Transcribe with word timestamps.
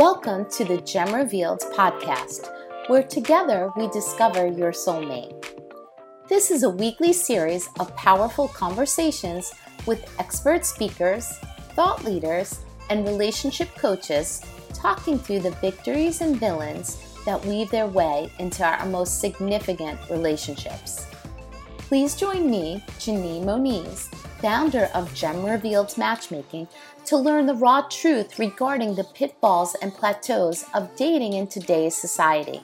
Welcome 0.00 0.46
to 0.52 0.64
the 0.64 0.80
Gem 0.80 1.14
Revealed 1.14 1.60
podcast, 1.74 2.48
where 2.86 3.02
together 3.02 3.70
we 3.76 3.86
discover 3.88 4.46
your 4.46 4.72
soulmate. 4.72 5.44
This 6.26 6.50
is 6.50 6.62
a 6.62 6.70
weekly 6.70 7.12
series 7.12 7.68
of 7.78 7.94
powerful 7.96 8.48
conversations 8.48 9.52
with 9.84 10.10
expert 10.18 10.64
speakers, 10.64 11.36
thought 11.74 12.02
leaders, 12.02 12.60
and 12.88 13.06
relationship 13.06 13.68
coaches 13.76 14.40
talking 14.72 15.18
through 15.18 15.40
the 15.40 15.50
victories 15.60 16.22
and 16.22 16.40
villains 16.40 16.96
that 17.26 17.44
weave 17.44 17.70
their 17.70 17.86
way 17.86 18.32
into 18.38 18.64
our 18.64 18.86
most 18.86 19.20
significant 19.20 20.00
relationships. 20.08 21.06
Please 21.76 22.16
join 22.16 22.50
me, 22.50 22.82
Janine 22.98 23.44
Moniz, 23.44 24.08
founder 24.40 24.90
of 24.94 25.14
Gem 25.14 25.44
Revealed 25.44 25.96
Matchmaking, 25.96 26.68
to 27.06 27.16
learn 27.16 27.46
the 27.46 27.54
raw 27.54 27.82
truth 27.82 28.38
regarding 28.38 28.94
the 28.94 29.04
pitfalls 29.04 29.74
and 29.82 29.92
plateaus 29.92 30.64
of 30.74 30.94
dating 30.96 31.34
in 31.34 31.46
today's 31.46 31.96
society. 31.96 32.62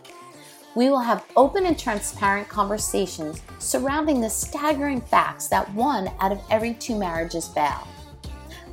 We 0.75 0.91
will 0.91 1.01
have 1.01 1.25
open 1.37 1.67
and 1.67 1.79
transparent 1.79 2.49
conversations 2.49 3.41
surrounding 3.59 4.21
the 4.21 4.29
staggering 4.29 5.01
facts 5.01 5.49
that 5.49 5.73
one 5.73 6.11
out 6.21 6.33
of 6.33 6.43
every 6.51 6.75
two 6.75 6.99
marriages 6.99 7.49
fail. 7.49 7.87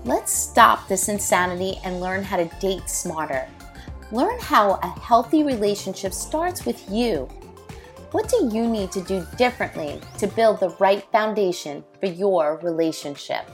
Let's 0.05 0.33
stop 0.33 0.87
this 0.87 1.07
insanity 1.07 1.79
and 1.85 2.01
learn 2.01 2.23
how 2.23 2.37
to 2.37 2.51
date 2.59 2.89
smarter. 2.89 3.47
Learn 4.11 4.37
how 4.39 4.73
a 4.83 4.99
healthy 4.99 5.43
relationship 5.43 6.13
starts 6.13 6.65
with 6.65 6.89
you. 6.89 7.29
What 8.13 8.29
do 8.29 8.47
you 8.53 8.67
need 8.67 8.91
to 8.91 9.01
do 9.01 9.25
differently 9.39 9.99
to 10.19 10.27
build 10.27 10.59
the 10.59 10.69
right 10.79 11.03
foundation 11.11 11.83
for 11.99 12.05
your 12.05 12.59
relationship? 12.61 13.49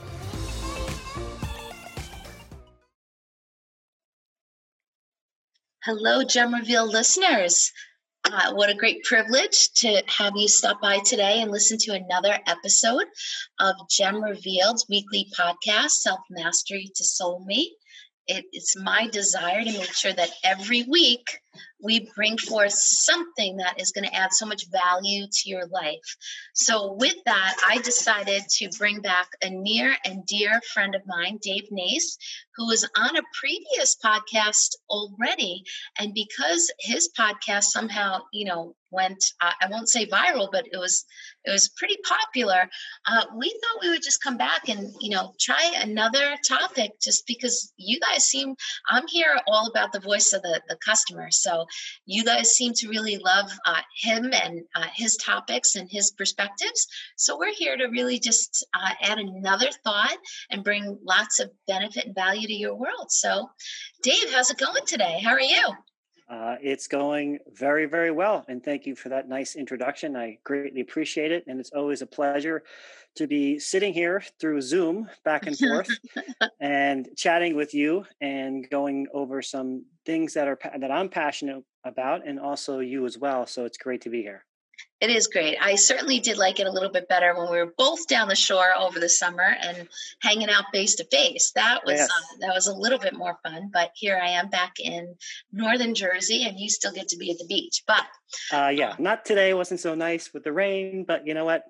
Hello, 5.82 6.24
Gem 6.24 6.52
Reveal 6.52 6.86
listeners. 6.86 7.72
Uh, 8.30 8.52
what 8.52 8.68
a 8.68 8.74
great 8.74 9.02
privilege 9.02 9.72
to 9.76 10.02
have 10.08 10.34
you 10.36 10.46
stop 10.46 10.78
by 10.82 10.98
today 11.06 11.40
and 11.40 11.50
listen 11.50 11.78
to 11.78 11.94
another 11.94 12.38
episode 12.46 13.06
of 13.60 13.76
Gem 13.88 14.22
Revealed's 14.22 14.84
weekly 14.90 15.26
podcast, 15.34 15.92
Self 15.92 16.20
Mastery 16.28 16.92
to 16.96 17.02
Soulmate. 17.02 17.72
It, 18.26 18.44
it's 18.52 18.76
my 18.76 19.08
desire 19.08 19.64
to 19.64 19.72
make 19.72 19.94
sure 19.94 20.12
that 20.12 20.30
every 20.44 20.82
week 20.82 21.24
we 21.82 22.10
bring 22.14 22.36
forth 22.38 22.72
something 22.72 23.56
that 23.56 23.80
is 23.80 23.92
going 23.92 24.06
to 24.06 24.14
add 24.14 24.32
so 24.32 24.46
much 24.46 24.66
value 24.70 25.26
to 25.30 25.48
your 25.48 25.66
life. 25.66 26.16
So, 26.54 26.92
with 26.92 27.16
that, 27.24 27.56
I 27.66 27.78
decided 27.78 28.42
to 28.58 28.68
bring 28.78 29.00
back 29.00 29.28
a 29.42 29.50
near 29.50 29.94
and 30.04 30.24
dear 30.26 30.60
friend 30.72 30.94
of 30.94 31.02
mine, 31.06 31.38
Dave 31.42 31.68
Nace, 31.70 32.16
who 32.56 32.66
was 32.66 32.88
on 32.96 33.16
a 33.16 33.22
previous 33.40 33.96
podcast 34.04 34.76
already. 34.88 35.64
And 35.98 36.12
because 36.14 36.70
his 36.78 37.10
podcast 37.18 37.64
somehow, 37.64 38.20
you 38.32 38.44
know, 38.46 38.74
went 38.90 39.22
uh, 39.40 39.52
i 39.62 39.68
won't 39.68 39.88
say 39.88 40.06
viral 40.06 40.48
but 40.50 40.66
it 40.72 40.76
was 40.76 41.04
it 41.44 41.50
was 41.50 41.68
pretty 41.68 41.96
popular 42.04 42.68
uh, 43.06 43.24
we 43.36 43.48
thought 43.48 43.82
we 43.82 43.88
would 43.88 44.02
just 44.02 44.22
come 44.22 44.36
back 44.36 44.68
and 44.68 44.92
you 45.00 45.10
know 45.10 45.32
try 45.40 45.72
another 45.76 46.36
topic 46.46 46.92
just 47.00 47.26
because 47.26 47.72
you 47.76 47.98
guys 48.00 48.24
seem 48.24 48.54
i'm 48.88 49.06
here 49.06 49.36
all 49.46 49.68
about 49.68 49.92
the 49.92 50.00
voice 50.00 50.32
of 50.32 50.42
the 50.42 50.60
the 50.68 50.76
customer 50.84 51.30
so 51.42 51.66
you 52.06 52.24
guys 52.24 52.54
seem 52.54 52.72
to 52.74 52.88
really 52.88 53.18
love 53.18 53.50
uh, 53.66 53.80
him 54.00 54.30
and 54.32 54.62
uh, 54.74 54.86
his 54.94 55.16
topics 55.16 55.76
and 55.76 55.88
his 55.90 56.12
perspectives. 56.12 56.86
So 57.16 57.38
we're 57.38 57.54
here 57.54 57.76
to 57.76 57.86
really 57.86 58.18
just 58.18 58.66
uh, 58.74 58.92
add 59.02 59.18
another 59.18 59.68
thought 59.84 60.18
and 60.50 60.64
bring 60.64 60.98
lots 61.04 61.40
of 61.40 61.50
benefit 61.66 62.06
and 62.06 62.14
value 62.14 62.46
to 62.46 62.54
your 62.54 62.74
world. 62.74 63.10
So, 63.10 63.50
Dave, 64.02 64.32
how's 64.32 64.50
it 64.50 64.58
going 64.58 64.84
today? 64.86 65.20
How 65.22 65.32
are 65.32 65.40
you? 65.40 65.74
Uh, 66.30 66.54
it's 66.62 66.86
going 66.86 67.40
very, 67.52 67.86
very 67.86 68.12
well. 68.12 68.44
And 68.46 68.62
thank 68.62 68.86
you 68.86 68.94
for 68.94 69.08
that 69.08 69.28
nice 69.28 69.56
introduction. 69.56 70.16
I 70.16 70.38
greatly 70.44 70.80
appreciate 70.80 71.32
it. 71.32 71.44
And 71.48 71.58
it's 71.58 71.72
always 71.72 72.02
a 72.02 72.06
pleasure 72.06 72.62
to 73.16 73.26
be 73.26 73.58
sitting 73.58 73.92
here 73.92 74.22
through 74.40 74.60
Zoom 74.62 75.08
back 75.24 75.46
and 75.46 75.58
forth 75.58 75.88
and 76.60 77.08
chatting 77.16 77.56
with 77.56 77.74
you 77.74 78.04
and 78.20 78.68
going 78.70 79.06
over 79.12 79.42
some 79.42 79.84
things 80.06 80.34
that 80.34 80.48
are 80.48 80.58
that 80.78 80.90
I'm 80.90 81.08
passionate 81.08 81.64
about 81.84 82.26
and 82.26 82.38
also 82.38 82.80
you 82.80 83.06
as 83.06 83.18
well. 83.18 83.46
So 83.46 83.64
it's 83.64 83.78
great 83.78 84.02
to 84.02 84.10
be 84.10 84.22
here. 84.22 84.44
It 85.00 85.10
is 85.10 85.28
great. 85.28 85.56
I 85.60 85.76
certainly 85.76 86.20
did 86.20 86.36
like 86.36 86.60
it 86.60 86.66
a 86.66 86.70
little 86.70 86.90
bit 86.90 87.08
better 87.08 87.34
when 87.34 87.50
we 87.50 87.56
were 87.56 87.72
both 87.76 88.06
down 88.06 88.28
the 88.28 88.36
shore 88.36 88.72
over 88.78 89.00
the 89.00 89.08
summer 89.08 89.56
and 89.62 89.88
hanging 90.20 90.50
out 90.50 90.64
face 90.72 90.94
to 90.96 91.04
face. 91.04 91.52
That 91.54 91.80
was 91.86 91.98
yes. 91.98 92.10
uh, 92.10 92.36
that 92.40 92.54
was 92.54 92.66
a 92.66 92.74
little 92.74 92.98
bit 92.98 93.14
more 93.14 93.38
fun. 93.42 93.70
But 93.72 93.92
here 93.94 94.20
I 94.22 94.28
am 94.28 94.50
back 94.50 94.74
in 94.78 95.14
northern 95.52 95.94
Jersey, 95.94 96.44
and 96.44 96.58
you 96.58 96.68
still 96.68 96.92
get 96.92 97.08
to 97.08 97.16
be 97.16 97.30
at 97.30 97.38
the 97.38 97.46
beach. 97.46 97.82
But 97.86 98.04
uh, 98.52 98.68
yeah, 98.68 98.94
not 98.98 99.24
today. 99.24 99.54
wasn't 99.54 99.80
so 99.80 99.94
nice 99.94 100.34
with 100.34 100.44
the 100.44 100.52
rain. 100.52 101.04
But 101.06 101.26
you 101.26 101.32
know 101.32 101.46
what? 101.46 101.64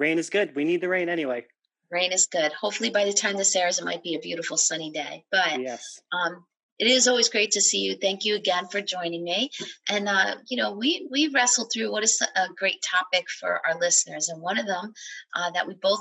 Rain 0.00 0.18
is 0.18 0.30
good. 0.30 0.56
We 0.56 0.64
need 0.64 0.80
the 0.80 0.88
rain 0.88 1.10
anyway. 1.10 1.44
Rain 1.90 2.10
is 2.10 2.26
good. 2.26 2.52
Hopefully, 2.54 2.88
by 2.88 3.04
the 3.04 3.12
time 3.12 3.36
this 3.36 3.54
airs, 3.54 3.78
it 3.78 3.84
might 3.84 4.02
be 4.02 4.14
a 4.14 4.20
beautiful 4.20 4.56
sunny 4.56 4.90
day. 4.90 5.24
But 5.30 5.60
yes. 5.60 6.00
Um, 6.10 6.44
it 6.78 6.86
is 6.86 7.06
always 7.06 7.28
great 7.28 7.50
to 7.50 7.60
see 7.60 7.80
you. 7.80 7.96
Thank 7.96 8.24
you 8.24 8.34
again 8.34 8.66
for 8.68 8.80
joining 8.80 9.22
me. 9.22 9.50
And 9.90 10.08
uh, 10.08 10.36
you 10.48 10.56
know, 10.56 10.72
we 10.72 11.06
we 11.10 11.28
wrestled 11.28 11.70
through 11.70 11.92
what 11.92 12.02
is 12.02 12.18
a 12.34 12.48
great 12.56 12.82
topic 12.82 13.26
for 13.28 13.60
our 13.66 13.78
listeners, 13.78 14.30
and 14.30 14.40
one 14.40 14.58
of 14.58 14.66
them 14.66 14.94
uh, 15.36 15.50
that 15.50 15.68
we 15.68 15.74
both 15.74 16.00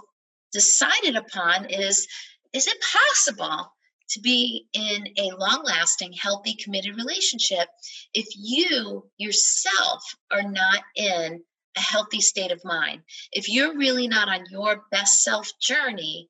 decided 0.54 1.18
upon 1.18 1.66
is: 1.66 2.08
is 2.54 2.68
it 2.68 2.78
possible 2.81 3.74
to 4.12 4.22
be 4.22 4.66
in 4.74 5.08
a 5.18 5.36
long-lasting, 5.36 6.14
healthy, 6.14 6.56
committed 6.56 6.96
relationship 6.96 7.68
if 8.14 8.26
you 8.36 9.08
yourself 9.18 10.02
are 10.31 10.42
not 10.42 10.81
in 10.96 11.44
a 11.80 11.82
healthy 11.82 12.22
state 12.22 12.52
of 12.52 12.64
mind? 12.66 13.02
If 13.32 13.50
you're 13.50 13.78
really 13.78 14.08
not 14.08 14.30
on 14.30 14.46
your 14.52 14.84
best 14.92 15.24
self 15.24 15.50
journey, 15.60 16.30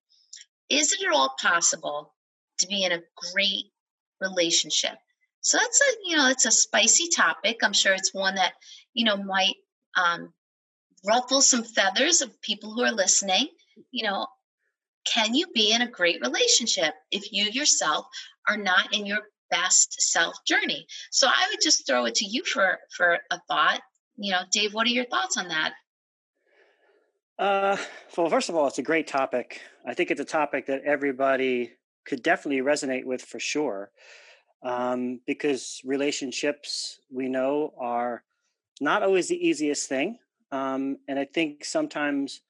is 0.70 0.94
it 0.94 1.06
at 1.06 1.14
all 1.14 1.36
possible 1.42 2.14
to 2.60 2.68
be 2.68 2.84
in 2.84 2.92
a 2.92 3.02
great 3.34 3.66
relationship. 4.22 4.96
So 5.42 5.58
that's 5.58 5.82
a 5.82 6.10
you 6.10 6.18
know 6.18 6.30
it's 6.30 6.46
a 6.46 6.52
spicy 6.52 7.10
topic. 7.10 7.60
I'm 7.64 7.74
sure 7.74 7.94
it's 7.94 8.14
one 8.14 8.36
that 8.36 8.54
you 8.94 9.06
know 9.06 9.18
might 9.18 9.56
um, 9.96 10.34
ruffle 11.06 11.42
some 11.42 11.64
feathers 11.64 12.22
of 12.22 12.42
people 12.42 12.74
who 12.74 12.84
are 12.84 12.92
listening. 12.92 13.48
You 13.92 14.06
know, 14.06 14.28
can 15.06 15.34
you 15.34 15.48
be 15.54 15.72
in 15.72 15.82
a 15.82 15.90
great 15.90 16.22
relationship 16.22 16.94
if 17.12 17.32
you 17.32 17.46
yourself 17.46 18.06
are 18.48 18.58
not 18.58 18.94
in 18.94 19.06
your 19.06 19.20
best 19.50 20.02
self 20.02 20.36
journey? 20.46 20.86
So 21.12 21.28
I 21.28 21.48
would 21.50 21.62
just 21.62 21.88
throw 21.88 22.06
it 22.06 22.16
to 22.16 22.26
you 22.26 22.44
for 22.44 22.78
for 22.96 23.20
a 23.32 23.40
thought. 23.48 23.82
You 24.22 24.32
know, 24.32 24.42
Dave, 24.52 24.74
what 24.74 24.86
are 24.86 24.92
your 24.92 25.06
thoughts 25.06 25.38
on 25.38 25.48
that? 25.48 25.74
Uh, 27.40 27.78
well, 28.18 28.30
first 28.30 28.50
of 28.50 28.56
all, 28.56 28.68
it's 28.68 28.78
a 28.78 28.84
great 28.84 29.08
topic. 29.08 29.62
I 29.88 29.94
think 29.94 30.12
it's 30.12 30.20
a 30.20 30.26
topic 30.26 30.66
that 30.66 30.84
everybody 30.84 31.72
could 32.06 32.22
definitely 32.22 32.62
resonate 32.62 33.06
with 33.06 33.22
for 33.22 33.40
sure. 33.40 33.92
Um, 34.62 35.22
because 35.26 35.80
relationships 35.86 37.00
we 37.10 37.30
know 37.30 37.74
are 37.80 38.24
not 38.82 39.04
always 39.04 39.30
the 39.30 39.48
easiest 39.48 39.88
thing. 39.88 40.18
Um, 40.52 40.98
and 41.08 41.18
I 41.18 41.24
think 41.24 41.64
sometimes 41.64 42.42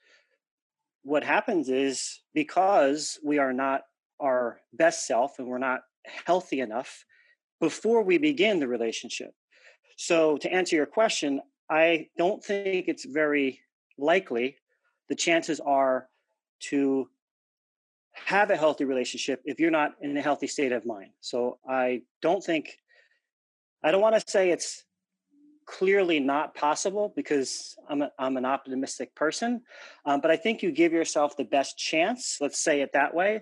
what 1.04 1.24
happens 1.24 1.70
is 1.70 2.22
because 2.34 3.20
we 3.24 3.38
are 3.38 3.54
not 3.54 3.82
our 4.20 4.60
best 4.74 5.06
self 5.06 5.38
and 5.38 5.48
we're 5.48 5.60
not 5.60 5.82
healthy 6.26 6.62
enough 6.62 7.06
before 7.62 8.02
we 8.02 8.18
begin 8.18 8.60
the 8.60 8.68
relationship. 8.68 9.36
So, 9.98 10.38
to 10.38 10.52
answer 10.52 10.78
your 10.78 10.86
question, 10.86 11.42
I 11.70 12.08
don't 12.18 12.44
think 12.44 12.88
it's 12.88 13.06
very 13.06 13.60
likely. 13.98 14.56
The 15.08 15.16
chances 15.16 15.60
are 15.60 16.08
to 16.62 17.10
have 18.14 18.50
a 18.50 18.58
healthy 18.58 18.86
relationship 18.86 19.42
if 19.46 19.60
you're 19.60 19.72
not 19.72 19.94
in 20.02 20.16
a 20.18 20.22
healthy 20.22 20.48
state 20.48 20.72
of 20.72 20.86
mind. 20.86 21.12
So 21.22 21.60
I 21.68 22.02
don't 22.22 22.44
think, 22.44 22.78
I 23.84 23.92
don't 23.92 24.02
want 24.02 24.16
to 24.16 24.24
say 24.28 24.50
it's 24.50 24.84
clearly 25.66 26.20
not 26.20 26.56
possible 26.56 27.14
because 27.16 27.76
I'm, 27.88 28.02
a, 28.02 28.12
I'm 28.18 28.38
an 28.38 28.46
optimistic 28.46 29.14
person, 29.16 29.62
um, 30.06 30.20
but 30.20 30.32
I 30.32 30.36
think 30.36 30.64
you 30.64 30.72
give 30.72 30.92
yourself 30.92 31.38
the 31.38 31.44
best 31.44 31.78
chance, 31.78 32.38
let's 32.42 32.60
say 32.60 32.82
it 32.82 32.92
that 32.94 33.14
way, 33.14 33.42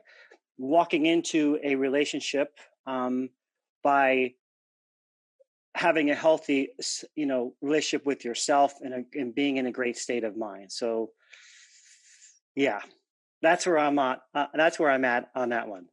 walking 0.57 1.05
into 1.05 1.57
a 1.63 1.75
relationship 1.75 2.49
um, 2.85 3.29
by 3.83 4.33
having 5.77 6.09
a 6.11 6.15
healthy 6.15 6.69
you 7.15 7.25
know 7.25 7.53
relationship 7.61 8.05
with 8.05 8.25
yourself 8.25 8.73
and, 8.81 8.93
a, 8.93 9.03
and 9.13 9.33
being 9.33 9.57
in 9.57 9.67
a 9.67 9.71
great 9.71 9.97
state 9.97 10.23
of 10.23 10.35
mind 10.35 10.71
so 10.71 11.11
yeah 12.55 12.81
that's 13.41 13.65
where 13.65 13.77
I'm 13.77 13.99
at. 13.99 14.21
Uh, 14.33 14.47
that's 14.53 14.79
where 14.79 14.89
I'm 14.89 15.05
at 15.05 15.29
on 15.35 15.49
that 15.49 15.67
one. 15.67 15.85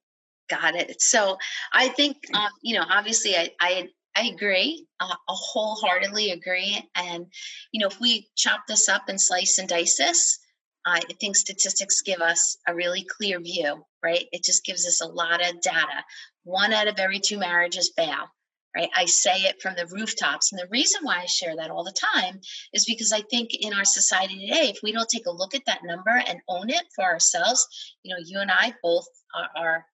Got 0.48 0.75
it. 0.75 1.00
So 1.00 1.36
I 1.72 1.88
think 1.88 2.16
uh, 2.32 2.48
you 2.62 2.76
know, 2.76 2.84
obviously, 2.88 3.36
I 3.36 3.50
I, 3.60 3.88
I 4.16 4.26
agree, 4.26 4.86
uh, 5.00 5.06
I 5.06 5.16
wholeheartedly 5.28 6.31
agree. 6.31 6.82
And 6.94 7.26
you 7.72 7.81
know, 7.81 7.86
if 7.86 8.00
we 8.00 8.28
chop 8.36 8.62
this 8.69 8.88
up 8.88 9.08
and 9.08 9.20
slice 9.20 9.58
and 9.58 9.69
dice 9.69 9.96
this, 9.96 10.38
I 10.86 11.00
think 11.20 11.36
statistics 11.36 12.02
give 12.02 12.20
us 12.20 12.58
a 12.69 12.75
really 12.75 13.06
clear 13.16 13.40
view, 13.40 13.84
right? 14.02 14.26
It 14.32 14.44
just 14.44 14.64
gives 14.64 14.86
us 14.86 15.00
a 15.00 15.06
lot 15.06 15.40
of 15.40 15.60
data. 15.60 16.04
One 16.44 16.75
out 16.75 16.88
of 16.88 16.98
every 16.98 17.20
two 17.20 17.38
marriages 17.38 17.92
fail, 17.96 18.28
right? 18.76 18.90
I 18.94 19.04
say 19.06 19.42
it 19.42 19.62
from 19.62 19.74
the 19.76 19.86
rooftops. 19.86 20.52
And 20.52 20.60
the 20.60 20.68
reason 20.70 21.02
why 21.04 21.20
I 21.20 21.26
share 21.26 21.56
that 21.56 21.70
all 21.70 21.84
the 21.84 21.92
time 21.92 22.40
is 22.72 22.84
because 22.84 23.12
I 23.12 23.22
think 23.22 23.50
in 23.54 23.72
our 23.72 23.84
society 23.84 24.46
today, 24.46 24.70
if 24.70 24.80
we 24.82 24.92
don't 24.92 25.08
take 25.08 25.26
a 25.26 25.30
look 25.32 25.54
at 25.54 25.66
that 25.66 25.84
number 25.84 26.10
and 26.10 26.40
own 26.48 26.70
it 26.70 26.84
for 26.94 27.04
ourselves, 27.04 27.66
you 28.02 28.14
know, 28.14 28.22
you 28.24 28.40
and 28.40 28.50
I 28.50 28.74
both 28.82 29.06
are, 29.34 29.50
are 29.56 29.86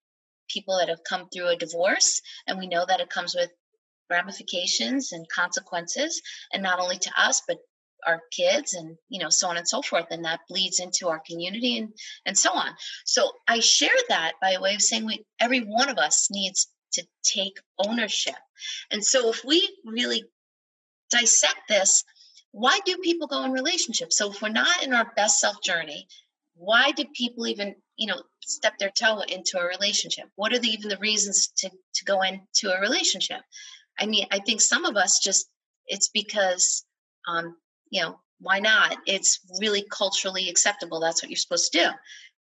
people 0.49 0.79
that 0.79 0.89
have 0.89 1.05
come 1.05 1.29
through 1.29 1.49
a 1.49 1.57
divorce, 1.57 2.21
and 2.47 2.59
we 2.59 2.67
know 2.67 2.85
that 2.87 3.01
it 3.01 3.11
comes 3.11 3.35
with 3.35 3.51
ramifications 4.09 5.13
and 5.13 5.29
consequences, 5.29 6.21
and 6.53 6.63
not 6.63 6.81
only 6.81 6.99
to 6.99 7.11
us, 7.17 7.43
but 7.47 7.59
our 8.07 8.23
kids 8.33 8.73
and 8.73 8.97
you 9.11 9.21
know 9.21 9.29
so 9.29 9.49
on 9.49 9.59
and 9.59 9.69
so 9.69 9.83
forth 9.83 10.07
and 10.11 10.25
that 10.25 10.41
bleeds 10.49 10.81
into 10.81 11.09
our 11.09 11.21
community 11.29 11.77
and 11.77 11.93
and 12.25 12.35
so 12.39 12.51
on 12.51 12.71
so 13.05 13.31
i 13.47 13.61
share 13.61 13.91
that 14.09 14.33
by 14.41 14.57
way 14.59 14.75
of 14.75 14.81
saying 14.81 15.05
we 15.05 15.23
every 15.39 15.61
one 15.61 15.91
of 15.91 15.99
us 15.99 16.29
needs 16.31 16.69
to 16.93 17.07
take 17.23 17.59
ownership. 17.79 18.35
And 18.91 19.05
so 19.05 19.31
if 19.31 19.45
we 19.45 19.69
really 19.85 20.25
dissect 21.11 21.69
this, 21.69 22.05
why 22.53 22.81
do 22.85 22.97
people 22.99 23.27
go 23.27 23.45
in 23.45 23.53
relationships? 23.53 24.17
So 24.19 24.31
if 24.31 24.43
we're 24.43 24.49
not 24.49 24.83
in 24.83 24.93
our 24.93 25.13
best 25.17 25.41
self 25.41 25.63
journey, 25.63 26.07
why 26.55 26.91
do 26.91 27.05
people 27.15 27.47
even, 27.47 27.75
you 27.97 28.07
know, 28.07 28.23
step 28.43 28.75
their 28.79 28.91
toe 28.91 29.21
into 29.21 29.59
a 29.59 29.67
relationship? 29.67 30.27
What 30.37 30.53
are 30.53 30.59
the, 30.59 30.69
even 30.69 30.89
the 30.89 30.99
reasons 30.99 31.53
to, 31.59 31.71
to 31.71 32.05
go 32.05 32.23
into 32.23 32.75
a 32.75 32.81
relationship? 32.81 33.41
I 33.99 34.07
mean, 34.07 34.27
I 34.31 34.41
think 34.41 34.61
some 34.61 34.85
of 34.85 34.97
us 34.97 35.21
just, 35.21 35.49
it's 35.87 36.09
because, 36.09 36.85
um, 37.29 37.57
you 37.91 38.03
know, 38.03 38.19
why 38.41 38.59
not? 38.59 38.97
It's 39.07 39.41
really 39.61 39.85
culturally 39.91 40.49
acceptable. 40.49 41.01
That's 41.01 41.23
what 41.23 41.31
you're 41.31 41.37
supposed 41.37 41.73
to 41.73 41.79
do. 41.79 41.91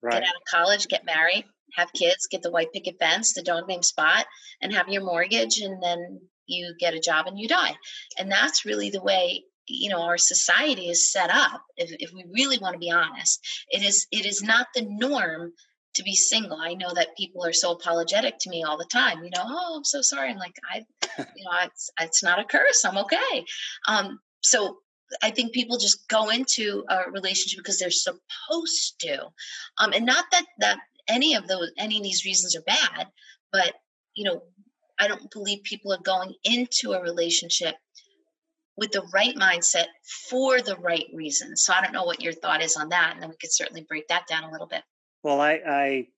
Right. 0.05 0.21
Get 0.21 0.29
out 0.29 0.37
of 0.37 0.43
college, 0.51 0.87
get 0.89 1.06
married, 1.06 1.47
have 1.73 1.91
kids, 1.95 2.29
get 2.31 2.43
the 2.43 2.51
white 2.51 2.73
picket 2.75 2.99
fence, 2.99 3.33
the 3.33 3.43
dog 3.43 3.67
name 3.67 3.83
spot, 3.83 4.27
and 4.61 4.71
have 4.75 4.91
your 4.91 5.03
mortgage, 5.03 5.61
and 5.61 5.83
then 5.83 6.21
you 6.47 6.75
get 6.79 6.93
a 6.93 7.01
job 7.01 7.27
and 7.27 7.39
you 7.39 7.49
die. 7.49 7.75
And 8.19 8.31
that's 8.31 8.67
really 8.67 8.91
the 8.91 9.03
way 9.03 9.45
you 9.67 9.89
know 9.89 10.03
our 10.03 10.19
society 10.19 10.91
is 10.91 11.11
set 11.11 11.31
up. 11.31 11.62
If, 11.79 11.91
if 11.99 12.12
we 12.12 12.27
really 12.31 12.59
want 12.59 12.75
to 12.75 12.79
be 12.79 12.91
honest, 12.91 13.41
it 13.71 13.83
is 13.83 14.06
it 14.12 14.27
is 14.27 14.43
not 14.43 14.67
the 14.75 14.83
norm 14.83 15.55
to 15.95 16.03
be 16.03 16.15
single. 16.15 16.59
I 16.61 16.75
know 16.75 16.93
that 16.93 17.17
people 17.17 17.47
are 17.47 17.55
so 17.55 17.73
apologetic 17.73 18.35
to 18.41 18.51
me 18.51 18.62
all 18.62 18.77
the 18.77 18.85
time. 18.85 19.25
You 19.25 19.31
know, 19.31 19.43
oh, 19.43 19.77
I'm 19.79 19.85
so 19.85 20.03
sorry. 20.03 20.29
I'm 20.29 20.37
like, 20.37 20.56
I, 20.71 20.85
you 21.19 21.45
know, 21.45 21.51
it's 21.62 21.91
it's 21.99 22.23
not 22.23 22.41
a 22.41 22.45
curse. 22.45 22.85
I'm 22.85 22.99
okay. 22.99 23.47
Um, 23.89 24.21
so 24.43 24.81
I 25.23 25.31
think 25.31 25.53
people 25.53 25.79
just 25.79 26.09
go 26.09 26.31
into 26.31 26.85
a 26.89 27.11
relationship 27.11 27.59
because 27.59 27.79
they're 27.79 27.91
supposed 27.91 29.01
to, 29.01 29.27
um, 29.79 29.93
and 29.93 30.06
not 30.06 30.25
that 30.33 30.47
that 30.59 30.79
any 31.09 31.35
of 31.35 31.47
those 31.47 31.71
any 31.79 31.97
of 31.97 32.03
these 32.03 32.25
reasons 32.25 32.56
are 32.56 32.62
bad 32.62 33.06
but 33.53 33.75
you 34.15 34.25
know 34.25 34.43
i 34.99 35.09
don't 35.09 35.31
believe 35.31 35.62
people 35.62 35.93
are 35.93 36.03
going 36.03 36.35
into 36.45 36.93
a 36.93 37.03
relationship 37.03 37.75
with 38.77 38.91
the 38.91 39.06
right 39.15 39.37
mindset 39.37 39.87
for 40.29 40.61
the 40.61 40.77
right 40.79 41.06
reasons. 41.15 41.62
So 41.62 41.73
i 41.73 41.81
don't 41.81 41.93
know 41.93 42.05
what 42.05 42.23
your 42.23 42.33
thought 42.33 42.62
is 42.62 42.77
on 42.77 42.89
that 42.91 43.12
and 43.15 43.23
then 43.23 43.31
we 43.31 43.37
could 43.41 43.53
certainly 43.53 43.87
break 43.89 44.09
that 44.09 44.27
down 44.27 44.45
a 44.45 44.51
little 44.51 44.67
bit. 44.67 44.83
Well 45.23 45.41
i 45.41 45.61
i 45.67 46.09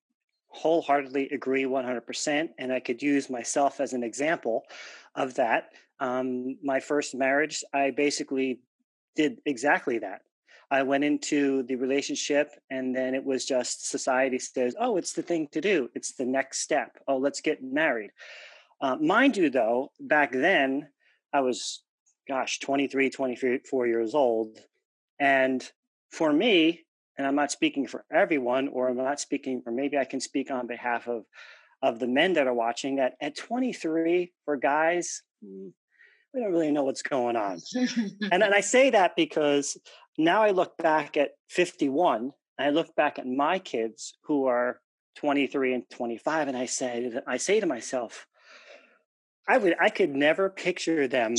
wholeheartedly 0.48 1.28
agree 1.30 1.64
100% 1.64 2.48
and 2.58 2.72
i 2.72 2.80
could 2.80 3.02
use 3.02 3.28
myself 3.28 3.80
as 3.80 3.92
an 3.92 4.02
example 4.02 4.62
of 5.14 5.34
that. 5.34 5.70
Um, 5.98 6.58
my 6.62 6.80
first 6.80 7.14
marriage 7.14 7.64
i 7.74 7.90
basically 7.90 8.60
did 9.16 9.38
exactly 9.44 9.98
that 9.98 10.22
I 10.70 10.82
went 10.82 11.04
into 11.04 11.62
the 11.64 11.76
relationship 11.76 12.50
and 12.70 12.94
then 12.94 13.14
it 13.14 13.24
was 13.24 13.44
just 13.44 13.88
society 13.88 14.38
says, 14.38 14.74
oh, 14.80 14.96
it's 14.96 15.12
the 15.12 15.22
thing 15.22 15.48
to 15.52 15.60
do. 15.60 15.90
It's 15.94 16.12
the 16.12 16.24
next 16.24 16.60
step. 16.60 16.98
Oh, 17.06 17.18
let's 17.18 17.40
get 17.40 17.62
married. 17.62 18.10
Uh, 18.80 18.96
mind 18.96 19.36
you, 19.36 19.48
though, 19.48 19.92
back 20.00 20.32
then 20.32 20.88
I 21.32 21.40
was, 21.40 21.82
gosh, 22.28 22.58
23, 22.58 23.10
24 23.10 23.86
years 23.86 24.14
old. 24.14 24.58
And 25.20 25.68
for 26.10 26.32
me, 26.32 26.82
and 27.16 27.26
I'm 27.26 27.36
not 27.36 27.52
speaking 27.52 27.86
for 27.86 28.04
everyone, 28.10 28.68
or 28.68 28.88
I'm 28.88 28.96
not 28.96 29.20
speaking, 29.20 29.62
or 29.66 29.72
maybe 29.72 29.96
I 29.96 30.04
can 30.04 30.20
speak 30.20 30.50
on 30.50 30.66
behalf 30.66 31.08
of 31.08 31.24
of 31.82 31.98
the 31.98 32.06
men 32.06 32.32
that 32.32 32.46
are 32.46 32.54
watching 32.54 32.96
that 32.96 33.16
at 33.20 33.36
23 33.36 34.32
for 34.46 34.56
guys 34.56 35.22
hmm, 35.44 35.68
we 36.36 36.42
don't 36.42 36.52
really 36.52 36.70
know 36.70 36.84
what's 36.84 37.02
going 37.02 37.34
on 37.34 37.58
and, 37.74 38.44
and 38.44 38.44
i 38.54 38.60
say 38.74 38.90
that 38.90 39.16
because 39.16 39.76
now 40.18 40.42
I 40.42 40.50
look 40.50 40.76
back 40.78 41.16
at 41.16 41.32
51, 41.48 42.32
I 42.58 42.70
look 42.70 42.94
back 42.96 43.18
at 43.18 43.26
my 43.26 43.58
kids 43.58 44.14
who 44.24 44.46
are 44.46 44.80
23 45.16 45.74
and 45.74 45.90
25, 45.90 46.48
and 46.48 46.56
I 46.56 46.66
say, 46.66 47.12
I 47.26 47.36
say 47.36 47.60
to 47.60 47.66
myself, 47.66 48.26
I 49.48 49.58
would, 49.58 49.76
I 49.80 49.90
could 49.90 50.10
never 50.10 50.50
picture 50.50 51.06
them 51.06 51.34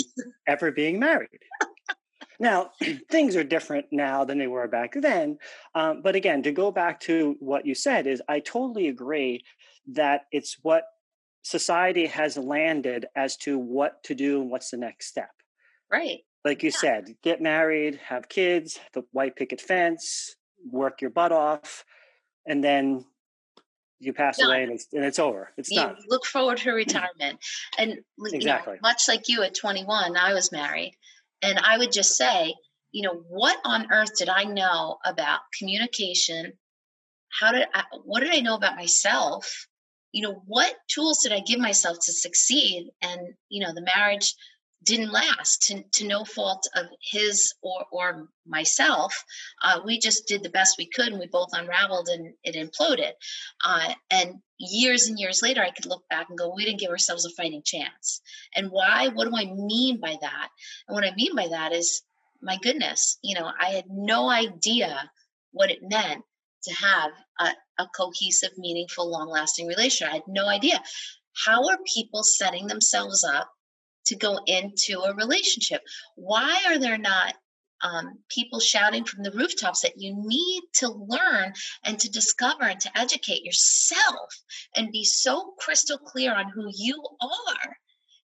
ever 0.48 0.72
being 0.72 1.00
married. 1.00 1.42
Now, 2.40 2.72
things 3.12 3.36
are 3.36 3.44
different 3.44 3.88
now 3.92 4.24
than 4.24 4.38
they 4.38 4.48
were 4.48 4.68
back 4.68 4.94
then. 4.96 5.40
Um, 5.76 6.02
but 6.04 6.16
again, 6.16 6.44
to 6.44 6.52
go 6.52 6.72
back 6.72 7.00
to 7.02 7.36
what 7.40 7.66
you 7.66 7.76
said, 7.76 8.08
is 8.08 8.22
I 8.30 8.40
totally 8.40 8.88
agree 8.88 9.44
that 9.94 10.22
it's 10.32 10.58
what 10.62 10.84
society 11.50 12.08
has 12.08 12.38
landed 12.38 13.06
as 13.16 13.38
to 13.38 13.58
what 13.58 14.04
to 14.04 14.16
do 14.16 14.42
and 14.42 14.50
what's 14.50 14.72
the 14.72 14.78
next 14.78 15.08
step. 15.08 15.32
Right 15.92 16.20
like 16.48 16.64
you 16.64 16.70
yeah. 16.70 16.80
said, 16.80 17.16
get 17.22 17.42
married, 17.42 18.00
have 18.08 18.30
kids, 18.30 18.80
the 18.94 19.04
white 19.12 19.36
picket 19.36 19.60
fence, 19.60 20.36
work 20.72 21.02
your 21.02 21.10
butt 21.10 21.34
off, 21.34 21.84
and 22.46 22.64
then 22.64 23.04
you 24.00 24.14
pass 24.14 24.38
done. 24.38 24.48
away 24.48 24.64
and 24.64 24.72
it's, 24.72 24.88
and 24.94 25.04
it's 25.04 25.20
over. 25.20 25.52
It's 25.58 25.70
you 25.70 25.82
done. 25.82 25.98
Look 26.08 26.26
forward 26.26 26.60
to 26.60 26.72
retirement. 26.86 27.40
And 27.78 27.98
exactly. 28.26 28.76
Know, 28.76 28.80
much 28.82 29.10
like 29.10 29.28
you 29.28 29.44
at 29.44 29.56
21, 29.56 30.16
I 30.16 30.34
was 30.34 30.52
married. 30.52 30.96
And 31.42 31.60
I 31.60 31.78
would 31.78 31.92
just 31.92 32.16
say, 32.16 32.56
you 32.92 33.04
know, 33.04 33.22
what 33.28 33.58
on 33.66 33.92
earth 33.92 34.16
did 34.18 34.30
I 34.30 34.46
know 34.46 34.98
about 35.04 35.42
communication? 35.58 36.54
How 37.40 37.52
did 37.52 37.68
I, 37.74 37.84
what 38.06 38.22
did 38.22 38.34
I 38.34 38.40
know 38.40 38.56
about 38.56 38.78
myself? 38.78 39.68
You 40.18 40.24
know, 40.24 40.42
what 40.48 40.74
tools 40.88 41.20
did 41.22 41.32
I 41.32 41.42
give 41.42 41.60
myself 41.60 41.98
to 42.00 42.12
succeed? 42.12 42.90
And, 43.04 43.22
you 43.50 43.62
know, 43.64 43.72
the 43.72 43.90
marriage 43.96 44.34
didn't 44.84 45.12
last 45.12 45.62
to, 45.68 45.84
to 45.92 46.08
no 46.08 46.24
fault 46.24 46.68
of 46.76 46.88
his 47.12 47.54
or, 47.62 47.86
or 47.92 48.28
myself. 48.44 49.14
Uh, 49.64 49.82
we 49.86 50.00
just 50.00 50.28
did 50.28 50.42
the 50.42 50.50
best 50.50 50.80
we 50.80 50.88
could 50.88 51.10
and 51.10 51.20
we 51.20 51.28
both 51.28 51.50
unraveled 51.54 52.08
and 52.08 52.34
it 52.44 52.56
imploded. 52.56 53.12
Uh, 53.64 53.94
and 54.10 54.36
years 54.58 55.08
and 55.08 55.20
years 55.20 55.44
later, 55.44 55.62
I 55.62 55.70
could 55.70 55.86
look 55.86 56.04
back 56.10 56.30
and 56.30 56.38
go, 56.38 56.52
we 56.52 56.66
didn't 56.66 56.80
give 56.80 56.90
ourselves 56.90 57.26
a 57.26 57.30
fighting 57.30 57.62
chance. 57.64 58.22
And 58.56 58.72
why? 58.72 59.10
What 59.10 59.30
do 59.30 59.38
I 59.38 59.46
mean 59.46 60.00
by 60.00 60.16
that? 60.20 60.50
And 60.88 60.96
what 60.96 61.06
I 61.06 61.14
mean 61.16 61.36
by 61.36 61.48
that 61.50 61.74
is, 61.74 62.02
my 62.42 62.58
goodness, 62.64 63.20
you 63.22 63.36
know, 63.36 63.52
I 63.60 63.70
had 63.70 63.86
no 63.88 64.32
idea 64.32 65.12
what 65.52 65.70
it 65.70 65.84
meant 65.84 66.24
to 66.64 66.74
have 66.74 67.12
a, 67.40 67.50
a 67.78 67.88
cohesive, 67.88 68.58
meaningful, 68.58 69.10
long 69.10 69.30
lasting 69.30 69.68
relationship. 69.68 70.12
I 70.12 70.16
had 70.16 70.28
no 70.28 70.48
idea. 70.48 70.82
How 71.46 71.68
are 71.68 71.78
people 71.86 72.24
setting 72.24 72.68
themselves 72.68 73.24
up 73.24 73.50
to 74.08 74.16
go 74.16 74.40
into 74.46 75.02
a 75.02 75.14
relationship? 75.14 75.82
Why 76.16 76.64
are 76.68 76.80
there 76.80 76.98
not 76.98 77.36
um, 77.84 78.20
people 78.30 78.60
shouting 78.60 79.04
from 79.04 79.24
the 79.24 79.32
rooftops 79.32 79.82
that 79.82 80.00
you 80.00 80.16
need 80.18 80.64
to 80.76 80.90
learn 80.90 81.54
and 81.84 82.00
to 82.00 82.10
discover 82.10 82.64
and 82.64 82.80
to 82.80 82.98
educate 82.98 83.44
yourself 83.44 84.30
and 84.76 84.92
be 84.92 85.04
so 85.04 85.54
crystal 85.60 85.98
clear 85.98 86.34
on 86.34 86.50
who 86.50 86.72
you 86.74 87.02
are 87.22 87.78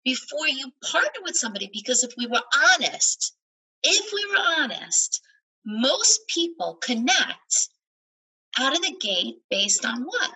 before 0.05 0.49
you 0.49 0.71
partner 0.91 1.21
with 1.25 1.37
somebody? 1.37 1.71
Because 1.73 2.05
if 2.05 2.13
we 2.17 2.27
were 2.27 2.43
honest, 2.75 3.35
if 3.83 4.13
we 4.13 4.25
were 4.27 4.63
honest, 4.63 5.21
most 5.65 6.21
people 6.29 6.79
connect 6.83 7.69
out 8.59 8.75
of 8.75 8.83
the 8.83 8.97
gate 9.01 9.37
based 9.51 9.85
on 9.85 10.03
what? 10.03 10.31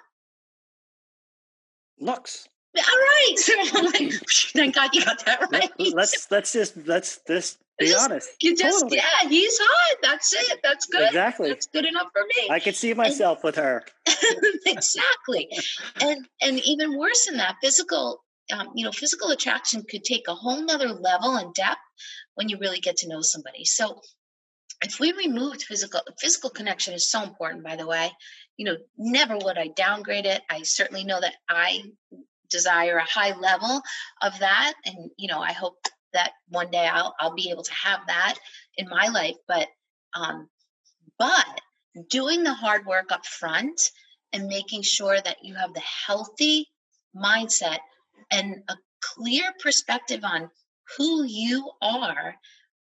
Looks 2.00 2.48
all 2.76 2.82
right. 2.82 3.34
So, 3.36 3.54
Thank 4.58 4.74
God 4.74 4.90
you 4.92 5.04
got 5.04 5.24
that 5.24 5.50
right. 5.50 5.70
Let's 5.78 6.30
let's 6.30 6.52
just 6.52 6.76
let's 6.86 7.20
just 7.26 7.58
be 7.78 7.86
just, 7.86 8.04
honest. 8.04 8.30
You 8.40 8.56
just 8.56 8.80
totally. 8.80 8.98
yeah, 8.98 9.28
he's 9.28 9.58
hot. 9.58 9.98
That's 10.02 10.32
it. 10.32 10.60
That's 10.62 10.86
good. 10.86 11.06
Exactly. 11.08 11.48
That's 11.48 11.66
good 11.66 11.86
enough 11.86 12.08
for 12.12 12.22
me. 12.22 12.48
I 12.50 12.60
can 12.60 12.74
see 12.74 12.94
myself 12.94 13.38
and, 13.38 13.44
with 13.44 13.56
her. 13.56 13.84
exactly. 14.66 15.48
and 16.00 16.26
and 16.40 16.60
even 16.64 16.98
worse 16.98 17.26
than 17.26 17.38
that, 17.38 17.56
physical 17.62 18.22
um, 18.52 18.68
you 18.74 18.84
know, 18.84 18.92
physical 18.92 19.30
attraction 19.30 19.82
could 19.88 20.04
take 20.04 20.28
a 20.28 20.34
whole 20.34 20.62
nother 20.64 20.88
level 20.88 21.36
and 21.36 21.54
depth 21.54 21.80
when 22.34 22.48
you 22.48 22.58
really 22.58 22.80
get 22.80 22.96
to 22.98 23.08
know 23.08 23.20
somebody. 23.22 23.64
So 23.64 24.00
if 24.82 24.98
we 25.00 25.12
removed 25.12 25.62
physical 25.62 26.00
physical 26.20 26.50
connection 26.50 26.94
is 26.94 27.10
so 27.10 27.22
important 27.22 27.64
by 27.64 27.76
the 27.76 27.86
way. 27.86 28.10
You 28.56 28.66
know 28.66 28.76
never 28.98 29.36
would 29.38 29.58
i 29.58 29.68
downgrade 29.68 30.26
it. 30.26 30.42
I 30.50 30.62
certainly 30.62 31.04
know 31.04 31.20
that 31.20 31.34
i 31.48 31.82
desire 32.50 32.98
a 32.98 33.10
high 33.10 33.34
level 33.38 33.80
of 34.20 34.38
that 34.38 34.74
and 34.84 35.10
you 35.16 35.26
know 35.26 35.40
i 35.40 35.52
hope 35.52 35.78
that 36.12 36.32
one 36.48 36.70
day 36.70 36.86
i'll, 36.86 37.14
I'll 37.18 37.34
be 37.34 37.48
able 37.50 37.62
to 37.62 37.72
have 37.72 38.00
that 38.08 38.36
in 38.76 38.90
my 38.90 39.08
life 39.08 39.36
but 39.48 39.68
um 40.14 40.50
but 41.18 41.60
doing 42.10 42.42
the 42.42 42.52
hard 42.52 42.84
work 42.84 43.10
up 43.10 43.24
front 43.24 43.90
and 44.32 44.48
making 44.48 44.82
sure 44.82 45.18
that 45.20 45.38
you 45.42 45.54
have 45.54 45.72
the 45.74 45.82
healthy 46.06 46.68
mindset 47.16 47.78
and 48.30 48.56
a 48.68 48.76
clear 49.02 49.52
perspective 49.60 50.24
on 50.24 50.50
who 50.96 51.24
you 51.24 51.70
are, 51.80 52.34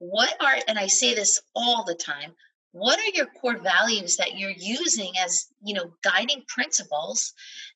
what 0.02 0.34
are, 0.42 0.56
and 0.68 0.80
I 0.80 0.88
say 0.88 1.14
this 1.14 1.40
all 1.56 1.84
the 1.84 1.94
time, 1.94 2.34
what 2.72 2.98
are 3.00 3.16
your 3.16 3.28
core 3.28 3.60
values 3.60 4.18
that 4.18 4.36
you're 4.36 4.50
using 4.50 5.14
as, 5.24 5.46
you 5.64 5.76
know, 5.76 5.94
guiding 6.04 6.44
principles? 6.48 7.34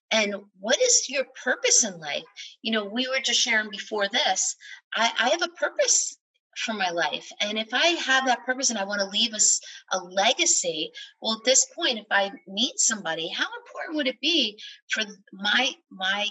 And 0.09 0.33
what 0.59 0.81
is 0.81 1.07
your 1.07 1.25
purpose 1.43 1.83
in 1.83 1.99
life? 1.99 2.23
You 2.63 2.71
know, 2.71 2.85
we 2.85 3.07
were 3.07 3.19
just 3.23 3.39
sharing 3.39 3.69
before 3.69 4.07
this, 4.09 4.55
I, 4.95 5.11
I 5.19 5.29
have 5.29 5.43
a 5.43 5.49
purpose 5.49 6.17
for 6.57 6.73
my 6.73 6.89
life. 6.89 7.29
And 7.41 7.59
if 7.59 7.67
I 7.73 7.87
have 7.89 8.25
that 8.25 8.43
purpose 8.43 8.71
and 8.71 8.79
I 8.79 8.85
want 8.85 9.01
to 9.01 9.07
leave 9.07 9.35
us 9.35 9.61
a, 9.91 9.97
a 9.97 9.99
legacy, 9.99 10.91
well, 11.21 11.33
at 11.33 11.43
this 11.45 11.67
point, 11.75 11.99
if 11.99 12.07
I 12.09 12.31
meet 12.47 12.79
somebody, 12.79 13.29
how 13.29 13.45
important 13.59 13.97
would 13.97 14.07
it 14.07 14.19
be 14.19 14.59
for 14.89 15.03
my 15.31 15.71
my 15.91 16.27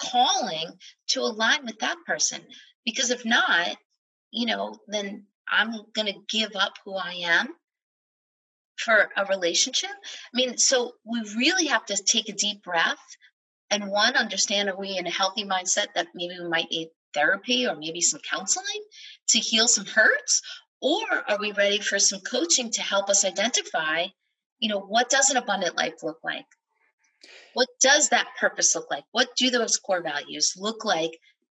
calling 0.00 0.72
to 1.10 1.20
align 1.20 1.64
with 1.66 1.78
that 1.78 1.98
person? 2.04 2.40
Because 2.84 3.10
if 3.10 3.24
not, 3.24 3.76
you 4.30 4.46
know, 4.46 4.78
then 4.86 5.26
I'm 5.48 5.72
going 5.94 6.06
to 6.06 6.20
give 6.28 6.54
up 6.54 6.74
who 6.84 6.94
I 6.94 7.12
am 7.24 7.48
for 8.76 9.10
a 9.16 9.26
relationship. 9.26 9.90
I 9.90 10.34
mean, 10.34 10.56
so 10.56 10.92
we 11.04 11.20
really 11.36 11.66
have 11.66 11.84
to 11.86 11.96
take 11.96 12.28
a 12.28 12.32
deep 12.32 12.62
breath 12.62 12.98
and 13.70 13.88
one, 13.88 14.16
understand 14.16 14.68
are 14.68 14.76
we 14.76 14.98
in 14.98 15.06
a 15.06 15.10
healthy 15.10 15.44
mindset 15.44 15.94
that 15.94 16.08
maybe 16.14 16.36
we 16.40 16.48
might 16.48 16.70
need 16.70 16.90
therapy 17.14 17.66
or 17.66 17.76
maybe 17.76 18.00
some 18.00 18.20
counseling 18.28 18.84
to 19.28 19.38
heal 19.38 19.68
some 19.68 19.86
hurts? 19.86 20.42
Or 20.82 21.04
are 21.28 21.38
we 21.38 21.52
ready 21.52 21.78
for 21.78 21.98
some 21.98 22.20
coaching 22.20 22.70
to 22.72 22.82
help 22.82 23.08
us 23.08 23.24
identify, 23.24 24.06
you 24.58 24.68
know, 24.68 24.80
what 24.80 25.08
does 25.08 25.30
an 25.30 25.36
abundant 25.36 25.76
life 25.76 26.02
look 26.02 26.18
like? 26.24 26.46
What 27.54 27.68
does 27.80 28.08
that 28.08 28.28
purpose 28.40 28.74
look 28.74 28.90
like? 28.90 29.04
What 29.12 29.36
do 29.36 29.50
those 29.50 29.76
core 29.76 30.02
values 30.02 30.54
look 30.56 30.84
like 30.84 31.12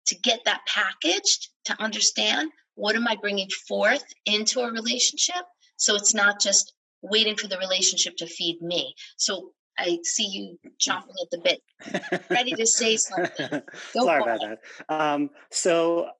to 0.06 0.16
get 0.16 0.40
that 0.44 0.60
packaged 0.66 1.48
to 1.66 1.82
understand 1.82 2.50
what 2.74 2.96
am 2.96 3.06
I 3.06 3.16
bringing 3.20 3.48
forth 3.68 4.04
into 4.26 4.60
a 4.60 4.70
relationship? 4.70 5.42
So 5.76 5.94
it's 5.94 6.14
not 6.14 6.40
just 6.40 6.72
waiting 7.02 7.36
for 7.36 7.48
the 7.48 7.58
relationship 7.58 8.16
to 8.18 8.26
feed 8.26 8.60
me. 8.62 8.94
So 9.16 9.52
I 9.78 9.98
see 10.02 10.26
you 10.26 10.58
chomping 10.78 11.14
at 11.22 11.30
the 11.30 11.38
bit, 11.42 12.22
ready 12.30 12.52
to 12.52 12.66
say 12.66 12.96
something. 12.96 13.48
Go 13.94 14.04
Sorry 14.04 14.22
about 14.22 14.40
that. 14.40 14.94
Um, 14.94 15.30
so 15.50 16.10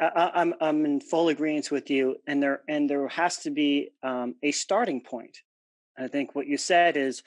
I, 0.00 0.30
am 0.34 0.54
I'm, 0.60 0.68
I'm 0.68 0.84
in 0.84 1.00
full 1.00 1.28
agreement 1.28 1.70
with 1.70 1.90
you, 1.90 2.16
and 2.26 2.42
there 2.42 2.62
and 2.68 2.90
there 2.90 3.06
has 3.08 3.38
to 3.38 3.50
be 3.50 3.90
um, 4.02 4.34
a 4.42 4.50
starting 4.50 5.00
point. 5.00 5.38
I 5.96 6.08
think 6.08 6.34
what 6.34 6.48
you 6.48 6.56
said 6.56 6.96
is 6.96 7.22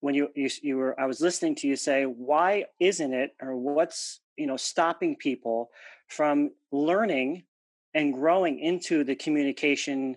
when 0.00 0.14
you, 0.14 0.28
you 0.34 0.50
you 0.62 0.76
were 0.76 0.98
I 1.00 1.06
was 1.06 1.20
listening 1.20 1.54
to 1.56 1.68
you 1.68 1.76
say 1.76 2.04
why 2.04 2.66
isn't 2.78 3.14
it 3.14 3.34
or 3.40 3.56
what's 3.56 4.20
you 4.36 4.46
know 4.46 4.56
stopping 4.56 5.16
people 5.16 5.70
from 6.08 6.50
learning 6.70 7.44
and 7.94 8.14
growing 8.14 8.58
into 8.58 9.04
the 9.04 9.14
communication 9.14 10.16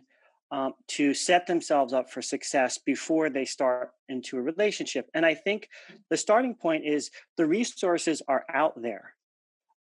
um, 0.52 0.74
to 0.88 1.14
set 1.14 1.48
themselves 1.48 1.92
up 1.94 2.10
for 2.10 2.22
success 2.22 2.78
before 2.78 3.30
they 3.30 3.46
start 3.46 3.92
into 4.10 4.38
a 4.38 4.42
relationship. 4.42 5.10
And 5.14 5.26
I 5.26 5.34
think 5.34 5.70
the 6.10 6.18
starting 6.18 6.54
point 6.56 6.86
is 6.86 7.12
the 7.36 7.46
resources 7.46 8.22
are 8.28 8.46
out 8.54 8.80
there. 8.82 9.16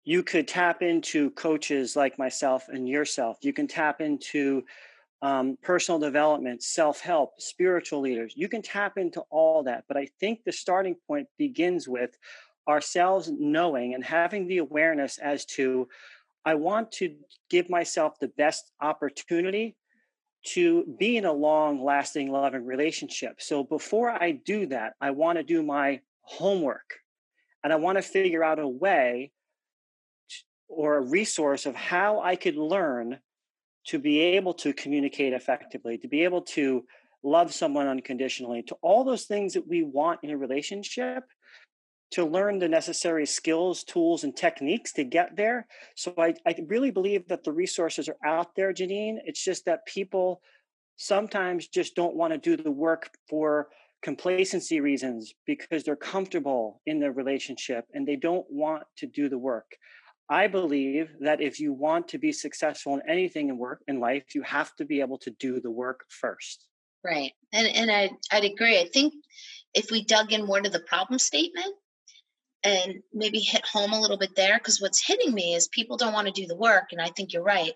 You 0.05 0.23
could 0.23 0.47
tap 0.47 0.81
into 0.81 1.31
coaches 1.31 1.95
like 1.95 2.17
myself 2.17 2.69
and 2.69 2.87
yourself. 2.87 3.37
You 3.41 3.51
can 3.51 3.67
tap 3.67 3.99
into 3.99 4.63
um, 5.21 5.57
personal 5.61 5.99
development, 5.99 6.63
self 6.63 7.01
help, 7.01 7.41
spiritual 7.41 7.99
leaders. 7.99 8.33
You 8.35 8.47
can 8.47 8.61
tap 8.61 8.97
into 8.97 9.21
all 9.29 9.63
that. 9.63 9.83
But 9.87 9.97
I 9.97 10.07
think 10.19 10.43
the 10.43 10.51
starting 10.51 10.95
point 11.07 11.27
begins 11.37 11.87
with 11.87 12.17
ourselves 12.67 13.31
knowing 13.31 13.93
and 13.93 14.03
having 14.03 14.47
the 14.47 14.57
awareness 14.57 15.17
as 15.17 15.45
to 15.45 15.87
I 16.45 16.55
want 16.55 16.91
to 16.93 17.15
give 17.49 17.69
myself 17.69 18.19
the 18.19 18.29
best 18.29 18.71
opportunity 18.81 19.75
to 20.45 20.95
be 20.97 21.17
in 21.17 21.25
a 21.25 21.33
long 21.33 21.83
lasting 21.83 22.31
loving 22.31 22.65
relationship. 22.65 23.41
So 23.41 23.63
before 23.63 24.11
I 24.11 24.31
do 24.31 24.67
that, 24.67 24.93
I 25.01 25.11
want 25.11 25.37
to 25.37 25.43
do 25.43 25.61
my 25.61 25.99
homework 26.21 26.99
and 27.63 27.73
I 27.73 27.75
want 27.75 27.97
to 27.97 28.01
figure 28.01 28.43
out 28.43 28.59
a 28.59 28.67
way 28.67 29.31
or 30.69 30.97
a 30.97 31.01
resource 31.05 31.65
of 31.65 31.75
how 31.75 32.21
I 32.21 32.35
could 32.35 32.55
learn 32.55 33.19
to 33.87 33.99
be 33.99 34.19
able 34.19 34.53
to 34.53 34.73
communicate 34.73 35.33
effectively, 35.33 35.97
to 35.97 36.07
be 36.07 36.23
able 36.23 36.41
to 36.41 36.85
love 37.23 37.53
someone 37.53 37.87
unconditionally, 37.87 38.63
to 38.63 38.75
all 38.81 39.03
those 39.03 39.25
things 39.25 39.53
that 39.53 39.67
we 39.67 39.83
want 39.83 40.21
in 40.23 40.29
a 40.29 40.37
relationship 40.37 41.23
to 42.11 42.25
learn 42.25 42.59
the 42.59 42.69
necessary 42.69 43.25
skills, 43.25 43.83
tools, 43.83 44.23
and 44.23 44.35
techniques 44.35 44.93
to 44.93 45.03
get 45.03 45.35
there. 45.35 45.67
So 45.95 46.13
I, 46.17 46.33
I 46.45 46.55
really 46.67 46.91
believe 46.91 47.27
that 47.27 47.43
the 47.43 47.51
resources 47.51 48.07
are 48.07 48.17
out 48.25 48.55
there, 48.55 48.73
Janine. 48.73 49.17
It's 49.25 49.43
just 49.43 49.65
that 49.65 49.85
people 49.85 50.41
sometimes 50.95 51.67
just 51.67 51.95
don't 51.95 52.15
want 52.15 52.33
to 52.33 52.37
do 52.37 52.61
the 52.61 52.71
work 52.71 53.11
for 53.29 53.67
complacency 54.01 54.79
reasons 54.79 55.33
because 55.45 55.83
they're 55.83 55.95
comfortable 55.95 56.81
in 56.85 56.99
their 56.99 57.11
relationship 57.11 57.85
and 57.93 58.07
they 58.07 58.15
don't 58.15 58.45
want 58.49 58.83
to 58.97 59.07
do 59.07 59.27
the 59.27 59.37
work. 59.37 59.75
I 60.29 60.47
believe 60.47 61.09
that 61.21 61.41
if 61.41 61.59
you 61.59 61.73
want 61.73 62.07
to 62.09 62.17
be 62.17 62.31
successful 62.31 62.95
in 62.95 63.01
anything 63.09 63.49
in 63.49 63.57
work 63.57 63.81
in 63.87 63.99
life, 63.99 64.35
you 64.35 64.41
have 64.43 64.75
to 64.75 64.85
be 64.85 64.99
able 64.99 65.17
to 65.19 65.31
do 65.39 65.61
the 65.61 65.71
work 65.71 66.01
first. 66.09 66.67
Right. 67.03 67.31
And 67.53 67.67
and 67.67 67.91
I 67.91 68.09
I'd 68.31 68.43
agree. 68.43 68.79
I 68.79 68.89
think 68.91 69.13
if 69.73 69.89
we 69.91 70.03
dug 70.03 70.33
in 70.33 70.45
more 70.45 70.59
to 70.59 70.69
the 70.69 70.81
problem 70.81 71.19
statement, 71.19 71.73
and 72.63 73.01
maybe 73.13 73.39
hit 73.39 73.65
home 73.65 73.93
a 73.93 73.99
little 73.99 74.17
bit 74.17 74.35
there 74.35 74.57
because 74.57 74.81
what's 74.81 75.05
hitting 75.05 75.33
me 75.33 75.53
is 75.53 75.67
people 75.67 75.97
don't 75.97 76.13
want 76.13 76.27
to 76.27 76.33
do 76.33 76.47
the 76.47 76.55
work 76.55 76.89
and 76.91 77.01
i 77.01 77.09
think 77.09 77.33
you're 77.33 77.43
right 77.43 77.73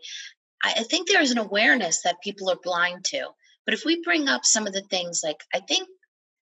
I, 0.64 0.74
I 0.78 0.84
think 0.84 1.08
there's 1.08 1.32
an 1.32 1.38
awareness 1.38 2.02
that 2.04 2.22
people 2.22 2.50
are 2.50 2.58
blind 2.62 3.06
to 3.06 3.28
but 3.66 3.74
if 3.74 3.86
we 3.86 4.04
bring 4.04 4.28
up 4.28 4.46
some 4.46 4.68
of 4.68 4.74
the 4.74 4.82
things 4.82 5.22
like 5.24 5.42
i 5.54 5.60
think 5.60 5.88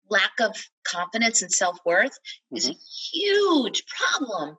lack 0.09 0.31
of 0.39 0.55
confidence 0.83 1.41
and 1.41 1.51
self-worth 1.51 2.11
mm-hmm. 2.11 2.57
is 2.57 2.67
a 2.67 2.71
mm-hmm. 2.71 2.79
huge 3.13 3.83
problem 3.85 4.57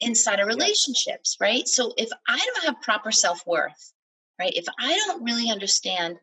inside 0.00 0.40
of 0.40 0.46
relationships 0.46 1.36
yeah. 1.40 1.46
right 1.46 1.68
so 1.68 1.92
if 1.96 2.08
i 2.28 2.38
don't 2.38 2.64
have 2.64 2.82
proper 2.82 3.12
self-worth 3.12 3.92
right 4.38 4.52
if 4.54 4.66
i 4.78 4.96
don't 5.06 5.24
really 5.24 5.50
understand 5.50 6.16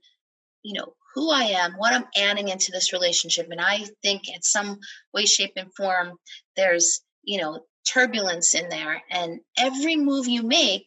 you 0.64 0.74
know 0.74 0.94
who 1.14 1.32
I 1.32 1.44
am, 1.44 1.74
what 1.74 1.94
I'm 1.94 2.06
adding 2.16 2.50
into 2.50 2.72
this 2.72 2.94
relationship. 2.94 3.48
And 3.52 3.62
I 3.62 3.86
think 4.02 4.28
in 4.28 4.42
some 4.42 4.80
way, 5.14 5.26
shape, 5.26 5.54
and 5.56 5.74
form, 5.76 6.14
there's, 6.56 7.02
you 7.24 7.40
know, 7.40 7.62
turbulence 7.92 8.56
in 8.56 8.70
there. 8.70 9.02
And 9.10 9.40
every 9.58 9.96
move 9.96 10.28
you 10.28 10.44
make, 10.44 10.86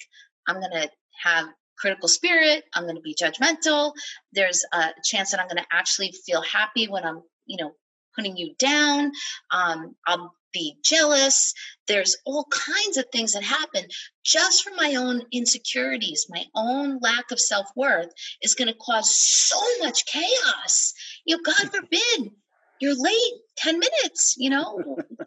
I'm 0.49 0.61
going 0.61 0.73
to 0.73 0.91
have 1.23 1.47
critical 1.79 2.09
spirit. 2.09 2.65
I'm 2.75 2.85
going 2.85 2.97
to 2.97 3.03
be 3.03 3.15
judgmental. 3.15 3.93
There's 4.33 4.65
a 4.73 4.91
chance 5.05 5.31
that 5.31 5.41
I'm 5.41 5.49
going 5.49 5.63
to 5.63 5.67
actually 5.71 6.13
feel 6.25 6.43
happy 6.43 6.89
when 6.89 7.05
I'm, 7.05 7.23
you 7.47 7.63
know, 7.63 7.73
putting 8.17 8.37
you 8.37 8.55
down. 8.59 9.13
Um, 9.51 9.95
I'll 10.07 10.33
be 10.57 10.77
jealous. 10.83 11.53
There's 11.87 12.17
all 12.25 12.47
kinds 12.51 12.97
of 12.97 13.05
things 13.13 13.33
that 13.33 13.43
happen 13.43 13.85
just 14.25 14.65
from 14.65 14.77
my 14.77 14.95
own 14.95 15.23
insecurities, 15.31 16.27
my 16.29 16.45
own 16.55 16.99
lack 17.01 17.31
of 17.31 17.39
self 17.39 17.67
worth 17.77 18.09
is 18.43 18.55
going 18.55 18.69
to 18.69 18.75
cause 18.75 19.15
so 19.15 19.61
much 19.81 20.07
chaos. 20.07 20.95
You 21.27 21.37
know, 21.37 21.43
God 21.45 21.71
forbid 21.75 22.31
you're 22.79 22.95
late 22.95 23.33
10 23.57 23.79
minutes 23.79 24.35
you 24.37 24.51
know 24.51 24.79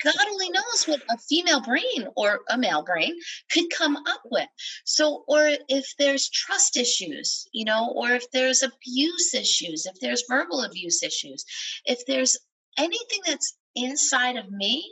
god 0.04 0.28
only 0.30 0.50
knows 0.52 0.86
what 0.86 1.02
a 1.10 1.18
female 1.18 1.62
brain 1.62 2.08
or 2.16 2.42
a 2.50 2.58
male 2.58 2.84
brain 2.84 3.16
could 3.52 3.66
come 3.76 3.96
up 3.96 4.22
with 4.26 4.48
so 4.86 5.24
or 5.28 5.50
if 5.68 5.94
there's 5.98 6.30
trust 6.30 6.78
issues 6.78 7.48
you 7.52 7.66
know 7.66 7.92
or 7.96 8.12
if 8.12 8.30
there's 8.32 8.62
abuse 8.62 9.34
issues 9.34 9.88
if 9.88 10.00
there's 10.00 10.24
verbal 10.30 10.62
abuse 10.64 11.02
issues 11.02 11.44
if 11.86 12.06
there's 12.06 12.38
anything 12.78 13.20
that's 13.26 13.56
inside 13.76 14.36
of 14.36 14.52
me 14.52 14.92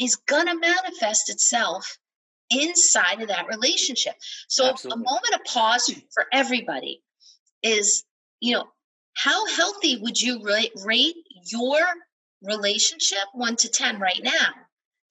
is 0.00 0.16
going 0.16 0.46
to 0.46 0.58
manifest 0.58 1.30
itself 1.30 1.98
inside 2.50 3.20
of 3.22 3.28
that 3.28 3.46
relationship. 3.48 4.14
So 4.48 4.70
Absolutely. 4.70 5.02
a 5.02 5.10
moment 5.10 5.34
of 5.34 5.44
pause 5.44 5.94
for 6.12 6.26
everybody 6.32 7.02
is, 7.62 8.04
you 8.40 8.54
know, 8.54 8.64
how 9.14 9.46
healthy 9.46 9.98
would 9.98 10.20
you 10.20 10.42
rate, 10.42 10.72
rate 10.84 11.16
your 11.50 11.78
relationship 12.42 13.18
1 13.34 13.56
to 13.56 13.68
10 13.68 14.00
right 14.00 14.20
now? 14.22 14.48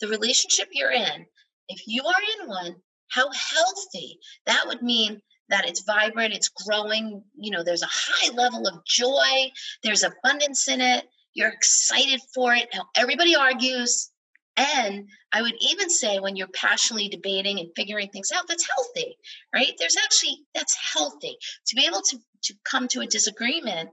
The 0.01 0.07
relationship 0.07 0.69
you're 0.71 0.91
in. 0.91 1.25
If 1.67 1.83
you 1.85 2.03
are 2.03 2.41
in 2.41 2.49
one, 2.49 2.75
how 3.09 3.29
healthy? 3.31 4.19
That 4.47 4.63
would 4.67 4.81
mean 4.81 5.21
that 5.49 5.67
it's 5.67 5.83
vibrant, 5.83 6.33
it's 6.33 6.49
growing, 6.49 7.23
you 7.35 7.51
know, 7.51 7.63
there's 7.63 7.83
a 7.83 7.89
high 7.89 8.33
level 8.33 8.67
of 8.67 8.85
joy, 8.85 9.51
there's 9.83 10.03
abundance 10.03 10.67
in 10.67 10.79
it, 10.81 11.05
you're 11.33 11.49
excited 11.49 12.21
for 12.33 12.53
it. 12.53 12.69
Now, 12.73 12.85
everybody 12.95 13.35
argues, 13.35 14.11
and 14.59 15.07
I 15.31 15.41
would 15.41 15.55
even 15.61 15.89
say 15.89 16.19
when 16.19 16.35
you're 16.35 16.47
passionately 16.49 17.07
debating 17.07 17.59
and 17.59 17.69
figuring 17.75 18.09
things 18.09 18.31
out, 18.35 18.47
that's 18.47 18.67
healthy, 18.67 19.15
right? 19.55 19.73
There's 19.79 19.95
actually, 19.97 20.39
that's 20.53 20.75
healthy. 20.75 21.37
To 21.67 21.75
be 21.77 21.85
able 21.85 22.01
to, 22.01 22.19
to 22.43 22.53
come 22.65 22.89
to 22.89 22.99
a 23.01 23.07
disagreement 23.07 23.89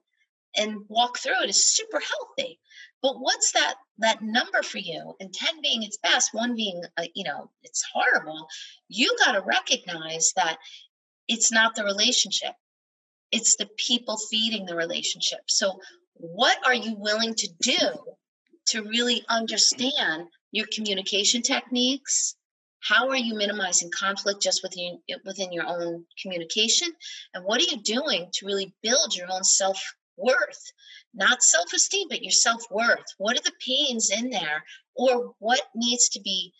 and 0.56 0.80
walk 0.88 1.18
through 1.18 1.42
it 1.44 1.50
is 1.50 1.66
super 1.66 2.00
healthy. 2.00 2.58
but 3.02 3.20
what's 3.20 3.52
that 3.52 3.74
that 3.98 4.22
number 4.22 4.62
for 4.62 4.78
you 4.78 5.14
and 5.20 5.32
10 5.32 5.60
being 5.62 5.82
its 5.82 5.98
best 6.02 6.32
one 6.32 6.56
being 6.56 6.82
uh, 6.96 7.04
you 7.14 7.24
know 7.24 7.50
it's 7.62 7.84
horrible 7.92 8.48
you 8.88 9.14
got 9.24 9.32
to 9.32 9.42
recognize 9.42 10.32
that 10.36 10.56
it's 11.28 11.52
not 11.52 11.74
the 11.74 11.84
relationship 11.84 12.52
it's 13.32 13.56
the 13.56 13.68
people 13.76 14.16
feeding 14.30 14.64
the 14.66 14.76
relationship 14.76 15.40
so 15.46 15.78
what 16.14 16.56
are 16.66 16.74
you 16.74 16.94
willing 16.96 17.34
to 17.34 17.48
do 17.60 17.78
to 18.68 18.82
really 18.82 19.22
understand 19.28 20.26
your 20.52 20.66
communication 20.72 21.42
techniques. 21.42 22.36
How 22.80 23.08
are 23.08 23.16
you 23.16 23.34
minimizing 23.34 23.90
conflict 23.90 24.42
just 24.42 24.62
within 24.62 25.00
within 25.24 25.52
your 25.52 25.66
own 25.66 26.04
communication? 26.22 26.88
And 27.34 27.44
what 27.44 27.60
are 27.60 27.64
you 27.64 27.82
doing 27.82 28.28
to 28.34 28.46
really 28.46 28.74
build 28.82 29.14
your 29.14 29.26
own 29.30 29.44
self-worth? 29.44 30.72
Not 31.14 31.42
self-esteem 31.42 32.08
but 32.08 32.22
your 32.22 32.32
self-worth. 32.32 33.06
What 33.18 33.38
are 33.38 33.42
the 33.42 33.52
pains 33.66 34.10
in 34.10 34.30
there? 34.30 34.64
Or 34.94 35.34
what 35.38 35.62
needs 35.74 36.08
to 36.10 36.20
be 36.20 36.52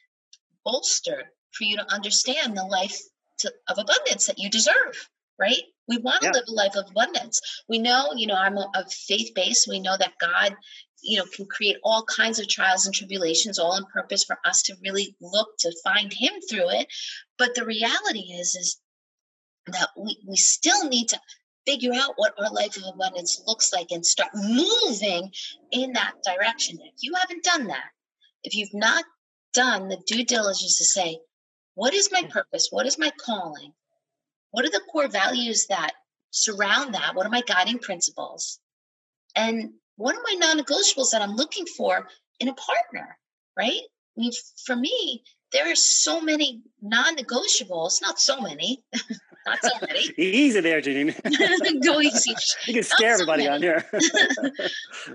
bolstered 0.65 1.27
for 1.53 1.65
you 1.65 1.77
to 1.77 1.93
understand 1.93 2.57
the 2.57 2.65
life 2.65 3.01
to, 3.39 3.53
of 3.69 3.79
abundance 3.79 4.27
that 4.27 4.39
you 4.39 4.51
deserve 4.51 5.09
right 5.39 5.63
we 5.89 5.99
want 5.99 6.21
to 6.23 6.27
yeah. 6.27 6.33
live 6.33 6.45
a 6.49 6.53
life 6.53 6.77
of 6.77 6.91
abundance. 6.91 7.41
We 7.69 7.79
know 7.79 8.13
you 8.17 8.27
know 8.27 8.35
i'm 8.35 8.57
a, 8.57 8.71
a 8.75 8.85
faith-based 8.89 9.69
we 9.69 9.81
know 9.81 9.97
that 9.97 10.15
god 10.21 10.57
you 11.03 11.19
know 11.19 11.25
can 11.35 11.47
create 11.47 11.77
all 11.83 12.05
kinds 12.05 12.39
of 12.39 12.49
trials 12.49 12.87
and 12.87 12.95
tribulations 12.95 13.59
all 13.59 13.73
on 13.73 13.85
purpose 13.93 14.25
for 14.25 14.39
us 14.45 14.63
to 14.63 14.77
really 14.83 15.17
look 15.21 15.49
to 15.59 15.75
find 15.85 16.13
him 16.13 16.33
through 16.49 16.71
it. 16.71 16.89
But 17.39 17.55
the 17.55 17.65
reality 17.65 18.33
is 18.33 18.55
is 18.55 18.81
that 19.69 19.89
we, 19.97 20.19
we 20.27 20.37
still 20.37 20.89
need 20.89 21.09
to 21.09 21.21
figure 21.67 21.93
out 21.95 22.13
what 22.17 22.35
our 22.39 22.53
life 22.53 22.77
of 22.77 22.85
abundance 22.95 23.43
looks 23.47 23.73
like 23.73 23.89
and 23.91 24.07
start 24.07 24.31
moving 24.35 25.33
in 25.73 25.93
that 25.95 26.15
direction. 26.25 26.79
If 26.81 26.95
you 27.01 27.15
haven't 27.15 27.45
done 27.45 27.67
that 27.67 27.91
if 28.45 28.55
you've 28.55 28.75
not 28.75 29.05
done 29.53 29.89
the 29.89 30.01
due 30.07 30.25
diligence 30.25 30.79
to 30.79 30.85
say 30.85 31.19
what 31.75 31.93
is 31.93 32.11
my 32.11 32.23
mm. 32.23 32.31
purpose? 32.31 32.69
What 32.71 32.87
is 32.87 32.99
my 32.99 33.11
calling 33.21 33.73
what 34.51 34.65
are 34.65 34.71
the 34.71 34.83
core 34.91 35.09
values 35.09 35.67
that 35.67 35.93
surround 36.31 36.95
that 36.95 37.15
what 37.15 37.27
are 37.27 37.31
my 37.31 37.43
guiding 37.43 37.79
principles 37.79 38.59
and 39.35 39.71
what 39.97 40.15
are 40.15 40.23
my 40.23 40.35
non-negotiables 40.39 41.11
that 41.13 41.23
I'm 41.23 41.37
looking 41.37 41.67
for 41.67 42.07
in 42.41 42.49
a 42.49 42.55
partner, 42.55 43.19
right? 43.57 43.81
I 44.17 44.21
mean, 44.21 44.33
for 44.65 44.77
me, 44.77 45.23
there 45.53 45.71
are 45.71 45.77
so 45.77 46.21
many 46.21 46.63
non-negotiables, 46.83 48.03
not 48.03 48.19
so 48.19 48.41
many, 48.41 48.83
not 49.47 49.59
so 49.63 49.71
many. 49.87 50.01
easy 50.19 50.61
there, 50.61 50.81
Janine. 50.81 51.83
Go 51.85 52.01
easy. 52.01 52.35
You 52.67 52.75
can 52.75 52.83
scare 52.83 53.17
so 53.17 53.23
everybody 53.23 53.49
many. 53.49 53.55
on 53.55 53.63
here. 53.63 53.85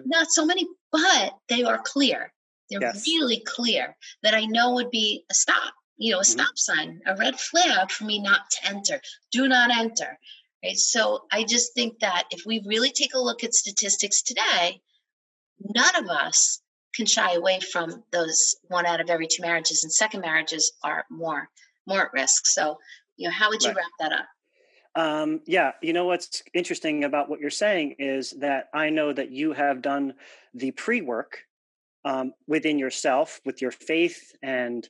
not 0.06 0.32
so 0.32 0.46
many, 0.46 0.68
but 0.92 1.34
they 1.50 1.64
are 1.64 1.80
clear. 1.84 2.32
They're 2.70 2.82
yes. 2.82 3.06
really 3.06 3.44
clear 3.46 3.96
that 4.24 4.34
I 4.34 4.46
know 4.46 4.74
would 4.76 4.92
be 4.92 5.26
a 5.30 5.34
stop, 5.34 5.74
you 6.02 6.12
know, 6.12 6.18
a 6.18 6.22
mm-hmm. 6.22 6.32
stop 6.32 6.58
sign, 6.58 7.00
a 7.06 7.16
red 7.16 7.40
flag 7.40 7.92
for 7.92 8.06
me 8.06 8.20
not 8.20 8.50
to 8.50 8.70
enter. 8.70 9.00
Do 9.32 9.48
not 9.48 9.70
enter. 9.70 10.18
Right. 10.64 10.76
So 10.76 11.26
I 11.32 11.44
just 11.44 11.76
think 11.76 12.00
that 12.00 12.24
if 12.32 12.44
we 12.46 12.64
really 12.66 12.92
take 12.92 13.14
a 13.14 13.20
look 13.20 13.44
at 13.44 13.54
statistics 13.54 14.24
today, 14.24 14.82
none 15.60 15.96
of 15.96 16.10
us 16.10 16.62
can 16.96 17.06
shy 17.06 17.34
away 17.34 17.60
from 17.60 18.04
those 18.12 18.56
one 18.68 18.88
out 18.88 19.00
of 19.00 19.10
every 19.10 19.28
two 19.28 19.44
marriages, 19.44 19.84
and 19.84 19.94
second 19.94 20.22
marriages 20.22 20.74
are 20.84 21.06
more 21.10 21.50
more 21.88 22.06
at 22.08 22.14
risk. 22.14 22.48
So, 22.48 22.78
you 23.18 23.28
know, 23.28 23.34
how 23.34 23.50
would 23.50 23.62
you 23.62 23.70
right. 23.70 23.78
wrap 23.78 23.92
that 24.00 24.12
up? 24.12 24.26
Um, 24.94 25.42
yeah, 25.46 25.72
you 25.82 25.94
know 25.94 26.06
what's 26.06 26.44
interesting 26.54 27.04
about 27.04 27.30
what 27.30 27.40
you're 27.40 27.50
saying 27.50 27.96
is 28.00 28.32
that 28.40 28.70
I 28.74 28.90
know 28.90 29.14
that 29.14 29.32
you 29.32 29.54
have 29.54 29.82
done 29.82 30.16
the 30.54 30.72
pre 30.72 31.02
work 31.02 31.44
um, 32.06 32.34
within 32.48 32.80
yourself 32.80 33.40
with 33.46 33.62
your 33.62 33.72
faith 33.72 34.36
and 34.42 34.88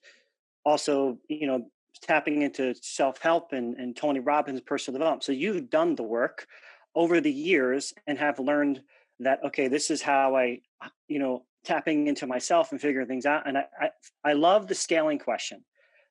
also, 0.64 1.18
you 1.28 1.48
know, 1.48 1.68
tapping 2.02 2.42
into 2.42 2.74
self-help 2.82 3.54
and, 3.54 3.76
and 3.76 3.96
Tony 3.96 4.20
Robbins 4.20 4.62
personal 4.62 4.98
development. 4.98 5.24
So 5.24 5.32
you've 5.32 5.70
done 5.70 5.96
the 5.96 6.04
work 6.04 6.48
over 6.96 7.22
the 7.22 7.32
years 7.32 7.94
and 8.08 8.18
have 8.18 8.40
learned 8.40 8.82
that 9.20 9.44
okay, 9.46 9.68
this 9.68 9.92
is 9.92 10.02
how 10.02 10.36
I, 10.36 10.62
you 11.08 11.20
know, 11.20 11.46
tapping 11.64 12.08
into 12.08 12.26
myself 12.26 12.72
and 12.72 12.82
figuring 12.82 13.08
things 13.08 13.26
out. 13.26 13.48
And 13.48 13.58
I, 13.58 13.66
I, 13.80 13.90
I 14.24 14.34
love 14.34 14.68
the 14.68 14.76
scaling 14.76 15.20
question. 15.20 15.64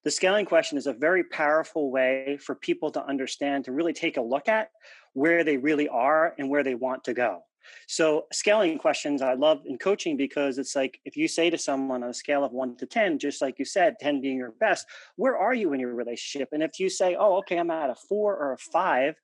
The 0.05 0.11
scaling 0.11 0.47
question 0.47 0.79
is 0.79 0.87
a 0.87 0.93
very 0.93 1.25
powerful 1.25 1.91
way 1.91 2.39
for 2.41 2.55
people 2.55 2.91
to 2.93 3.05
understand, 3.05 3.65
to 3.65 3.73
really 3.73 3.93
take 3.93 4.17
a 4.17 4.23
look 4.23 4.49
at 4.49 4.71
where 5.13 5.45
they 5.45 5.57
really 5.57 5.89
are 5.89 6.35
and 6.39 6.49
where 6.49 6.63
they 6.63 6.75
want 6.75 7.05
to 7.05 7.15
go. 7.15 7.43
So 7.87 8.27
scaling 8.33 8.79
questions 8.79 9.23
I 9.23 9.35
love 9.35 9.61
in 9.67 9.79
coaching 9.79 10.17
because 10.17 10.59
it's 10.59 10.77
like 10.77 11.01
if 11.05 11.17
you 11.17 11.29
say 11.29 11.51
to 11.51 11.59
someone 11.59 12.03
on 12.03 12.11
a 12.11 12.15
scale 12.15 12.45
of 12.45 12.53
one 12.53 12.77
to 12.77 12.87
10, 12.87 13.19
just 13.19 13.43
like 13.43 13.59
you 13.59 13.65
said, 13.65 13.97
10 14.01 14.21
being 14.21 14.37
your 14.37 14.53
best, 14.61 14.87
where 15.17 15.37
are 15.37 15.55
you 15.55 15.73
in 15.73 15.81
your 15.81 15.95
relationship? 15.95 16.49
And 16.53 16.63
if 16.63 16.79
you 16.79 16.89
say, 16.89 17.17
oh, 17.19 17.39
okay, 17.39 17.59
I'm 17.59 17.71
at 17.71 17.91
a 17.91 17.95
four 17.95 18.37
or 18.37 18.53
a 18.53 18.59
five, 18.59 19.15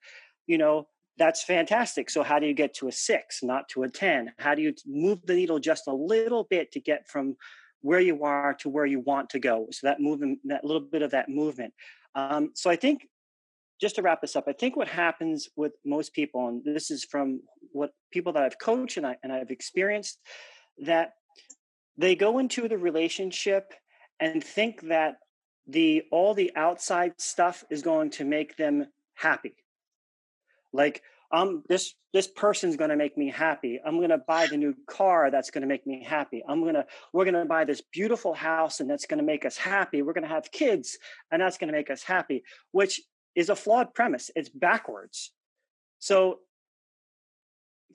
you 0.47 0.59
know, 0.59 0.87
that's 1.19 1.43
fantastic. 1.43 2.11
So 2.11 2.23
how 2.23 2.39
do 2.39 2.47
you 2.47 2.55
get 2.55 2.75
to 2.75 2.89
a 2.89 2.93
six, 2.93 3.43
not 3.43 3.69
to 3.71 3.85
a 3.85 3.89
10? 3.89 4.33
How 4.39 4.55
do 4.55 4.63
you 4.63 4.75
move 4.87 5.21
the 5.25 5.35
needle 5.35 5.59
just 5.59 5.87
a 5.87 5.95
little 5.95 6.45
bit 6.45 6.73
to 6.73 6.81
get 6.81 7.09
from 7.09 7.37
where 7.81 8.01
you 8.01 8.25
are 8.25 8.55
to 8.55 8.69
where 8.69 8.87
you 8.87 9.01
want 9.01 9.31
to 9.31 9.39
go? 9.39 9.69
So 9.73 9.87
that 9.87 10.01
movement, 10.01 10.41
that 10.45 10.65
little 10.65 10.83
bit 10.83 11.03
of 11.03 11.13
that 11.13 11.29
movement. 11.29 11.73
Um, 12.15 12.51
so 12.55 12.71
I 12.71 12.77
think 12.77 13.09
just 13.81 13.97
to 13.97 14.03
wrap 14.03 14.21
this 14.21 14.37
up, 14.37 14.45
I 14.49 14.53
think 14.53 14.77
what 14.77 14.89
happens 14.89 15.49
with 15.57 15.73
most 15.85 16.13
people, 16.15 16.49
and 16.49 16.63
this 16.65 16.91
is 16.91 17.05
from 17.05 17.41
what 17.73 17.91
people 18.11 18.33
that 18.33 18.43
I've 18.43 18.59
coached 18.59 18.97
and, 18.97 19.07
I, 19.07 19.17
and 19.23 19.33
I've 19.33 19.51
experienced, 19.51 20.19
that 20.79 21.13
they 21.97 22.15
go 22.15 22.39
into 22.39 22.69
the 22.69 22.79
relationship 22.79 23.73
and 24.21 24.43
think 24.43 24.83
that 24.89 25.17
the 25.67 26.05
all 26.11 26.33
the 26.35 26.53
outside 26.57 27.15
stuff 27.19 27.65
is 27.71 27.83
going 27.83 28.11
to 28.11 28.25
make 28.25 28.57
them 28.57 28.87
happy. 29.15 29.57
Like, 30.73 31.03
um, 31.33 31.65
this 31.69 31.95
this 32.13 32.29
person's 32.29 32.77
going 32.77 32.91
to 32.91 32.97
make 32.97 33.19
me 33.19 33.31
happy. 33.31 33.81
I'm 33.85 33.99
going 33.99 34.11
to 34.11 34.19
buy 34.19 34.47
the 34.47 34.57
new 34.57 34.75
car 34.89 35.31
that's 35.31 35.51
going 35.51 35.63
to 35.63 35.69
make 35.69 35.87
me 35.87 36.03
happy. 36.03 36.43
I'm 36.49 36.63
going 36.63 36.75
to 36.75 36.87
we're 37.13 37.25
going 37.25 37.35
to 37.35 37.45
buy 37.45 37.65
this 37.65 37.83
beautiful 37.93 38.33
house 38.33 38.81
and 38.81 38.89
that's 38.89 39.07
going 39.07 39.19
to 39.19 39.25
make 39.25 39.45
us 39.45 39.57
happy. 39.57 40.03
We're 40.03 40.13
going 40.13 40.23
to 40.23 40.31
have 40.31 40.51
kids 40.53 40.97
and 41.31 41.43
that's 41.43 41.59
going 41.59 41.69
to 41.69 41.77
make 41.77 41.91
us 41.91 42.03
happy, 42.03 42.45
which 42.71 43.01
is 43.37 43.51
a 43.51 43.57
flawed 43.57 43.95
premise. 43.95 44.31
It's 44.35 44.49
backwards. 44.49 45.31
So, 46.01 46.39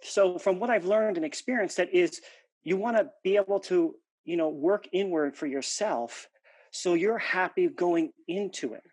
so 0.03 0.37
from 0.37 0.59
what 0.59 0.69
I've 0.69 0.85
learned 0.85 1.17
and 1.17 1.25
experienced, 1.25 1.77
that 1.77 1.93
is, 1.93 2.21
you 2.63 2.77
want 2.77 2.97
to 2.97 3.09
be 3.23 3.35
able 3.35 3.59
to, 3.61 3.95
you 4.23 4.37
know, 4.37 4.49
work 4.49 4.87
inward 4.93 5.35
for 5.35 5.47
yourself, 5.47 6.29
so 6.71 6.93
you're 6.93 7.17
happy 7.17 7.67
going 7.67 8.11
into 8.27 8.73
it. 8.73 8.83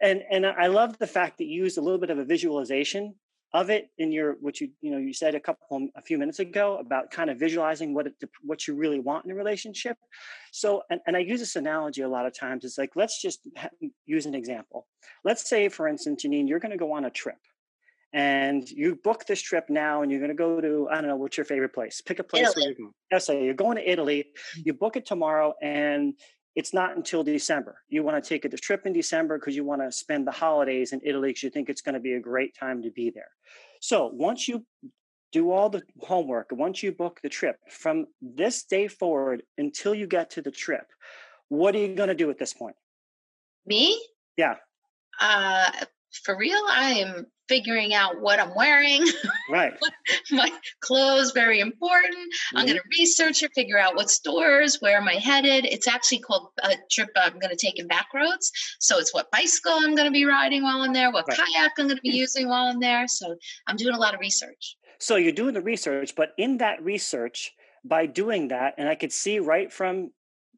And 0.00 0.22
and 0.30 0.44
I 0.44 0.66
love 0.66 0.98
the 0.98 1.06
fact 1.06 1.38
that 1.38 1.44
you 1.44 1.62
used 1.62 1.78
a 1.78 1.80
little 1.80 2.00
bit 2.00 2.10
of 2.10 2.18
a 2.18 2.24
visualization 2.24 3.14
of 3.54 3.68
it 3.70 3.90
in 3.98 4.10
your 4.12 4.36
what 4.40 4.60
you 4.60 4.70
you 4.80 4.90
know 4.90 4.98
you 4.98 5.12
said 5.12 5.34
a 5.34 5.40
couple 5.40 5.88
a 5.96 6.02
few 6.02 6.18
minutes 6.18 6.38
ago 6.38 6.78
about 6.78 7.10
kind 7.10 7.28
of 7.30 7.38
visualizing 7.38 7.92
what 7.94 8.06
it, 8.06 8.14
what 8.42 8.66
you 8.66 8.74
really 8.74 9.00
want 9.00 9.24
in 9.24 9.30
a 9.30 9.34
relationship. 9.34 9.96
So 10.52 10.82
and, 10.90 11.00
and 11.06 11.16
i 11.16 11.20
use 11.20 11.40
this 11.40 11.56
analogy 11.56 12.02
a 12.02 12.08
lot 12.08 12.26
of 12.26 12.38
times. 12.38 12.64
It's 12.64 12.78
like 12.78 12.92
let's 12.96 13.20
just 13.20 13.46
use 14.06 14.26
an 14.26 14.34
example. 14.34 14.86
Let's 15.24 15.48
say 15.48 15.68
for 15.68 15.86
instance 15.88 16.24
janine 16.24 16.48
you're 16.48 16.60
going 16.60 16.72
to 16.72 16.78
go 16.78 16.92
on 16.92 17.04
a 17.04 17.10
trip 17.10 17.36
and 18.14 18.68
you 18.68 18.98
book 19.02 19.24
this 19.26 19.40
trip 19.40 19.70
now 19.70 20.02
and 20.02 20.10
you're 20.10 20.20
going 20.20 20.30
to 20.30 20.34
go 20.36 20.60
to 20.60 20.86
i 20.90 20.96
don't 20.96 21.08
know 21.08 21.16
what's 21.16 21.36
your 21.36 21.46
favorite 21.46 21.74
place? 21.74 22.00
Pick 22.00 22.18
a 22.18 22.24
place 22.24 22.42
italy. 22.42 22.54
where 22.56 22.66
you're 22.66 22.76
going 22.76 22.92
let's 23.10 23.26
say 23.26 23.44
you're 23.44 23.54
going 23.54 23.76
to 23.76 23.90
italy. 23.90 24.26
Mm. 24.58 24.66
you 24.66 24.74
book 24.74 24.96
it 24.96 25.06
tomorrow 25.06 25.54
and 25.62 26.14
it's 26.54 26.74
not 26.74 26.96
until 26.96 27.22
December. 27.24 27.78
You 27.88 28.02
want 28.02 28.22
to 28.22 28.28
take 28.28 28.44
a 28.44 28.48
trip 28.50 28.86
in 28.86 28.92
December 28.92 29.38
because 29.38 29.56
you 29.56 29.64
want 29.64 29.82
to 29.82 29.90
spend 29.90 30.26
the 30.26 30.32
holidays 30.32 30.92
in 30.92 31.00
Italy 31.02 31.30
because 31.30 31.42
you 31.42 31.50
think 31.50 31.68
it's 31.68 31.80
going 31.80 31.94
to 31.94 32.00
be 32.00 32.14
a 32.14 32.20
great 32.20 32.54
time 32.54 32.82
to 32.82 32.90
be 32.90 33.10
there. 33.10 33.30
So 33.80 34.10
once 34.12 34.48
you 34.48 34.64
do 35.32 35.50
all 35.50 35.70
the 35.70 35.82
homework, 36.00 36.48
once 36.52 36.82
you 36.82 36.92
book 36.92 37.20
the 37.22 37.28
trip, 37.28 37.56
from 37.70 38.06
this 38.20 38.64
day 38.64 38.86
forward 38.86 39.42
until 39.56 39.94
you 39.94 40.06
get 40.06 40.30
to 40.30 40.42
the 40.42 40.50
trip, 40.50 40.86
what 41.48 41.74
are 41.74 41.78
you 41.78 41.94
going 41.94 42.08
to 42.08 42.14
do 42.14 42.30
at 42.30 42.38
this 42.38 42.52
point? 42.52 42.76
Me? 43.66 43.98
Yeah. 44.36 44.56
Uh, 45.20 45.70
for 46.24 46.36
real, 46.36 46.62
I 46.68 46.90
am 46.92 47.26
figuring 47.52 47.92
out 47.92 48.18
what 48.18 48.40
I'm 48.40 48.54
wearing. 48.54 49.04
Right. 49.50 49.74
my 50.30 50.50
clothes, 50.80 51.32
very 51.32 51.60
important. 51.60 52.14
Mm-hmm. 52.14 52.56
I'm 52.56 52.66
going 52.66 52.78
to 52.78 52.84
research 52.98 53.42
it, 53.42 53.52
figure 53.54 53.78
out 53.78 53.94
what 53.94 54.08
stores, 54.08 54.78
where 54.80 54.96
am 54.96 55.06
I 55.06 55.14
headed. 55.14 55.66
It's 55.66 55.86
actually 55.86 56.20
called 56.20 56.48
a 56.62 56.70
trip 56.90 57.10
I'm 57.14 57.38
going 57.38 57.50
to 57.50 57.56
take 57.56 57.78
in 57.78 57.86
Backroads. 57.88 58.50
So 58.80 58.98
it's 58.98 59.12
what 59.12 59.30
bicycle 59.30 59.72
I'm 59.72 59.94
going 59.94 60.06
to 60.06 60.12
be 60.12 60.24
riding 60.24 60.62
while 60.62 60.80
I'm 60.80 60.94
there, 60.94 61.12
what 61.12 61.26
right. 61.28 61.36
kayak 61.36 61.72
I'm 61.78 61.88
going 61.88 61.96
to 61.96 62.02
be 62.02 62.16
using 62.16 62.48
while 62.48 62.68
I'm 62.68 62.80
there. 62.80 63.06
So 63.06 63.36
I'm 63.66 63.76
doing 63.76 63.94
a 63.94 63.98
lot 63.98 64.14
of 64.14 64.20
research. 64.20 64.76
So 64.98 65.16
you're 65.16 65.32
doing 65.32 65.52
the 65.52 65.60
research, 65.60 66.14
but 66.16 66.30
in 66.38 66.56
that 66.58 66.82
research, 66.82 67.52
by 67.84 68.06
doing 68.06 68.48
that, 68.48 68.74
and 68.78 68.88
I 68.88 68.94
could 68.94 69.12
see 69.12 69.40
right 69.40 69.70
from 69.70 70.12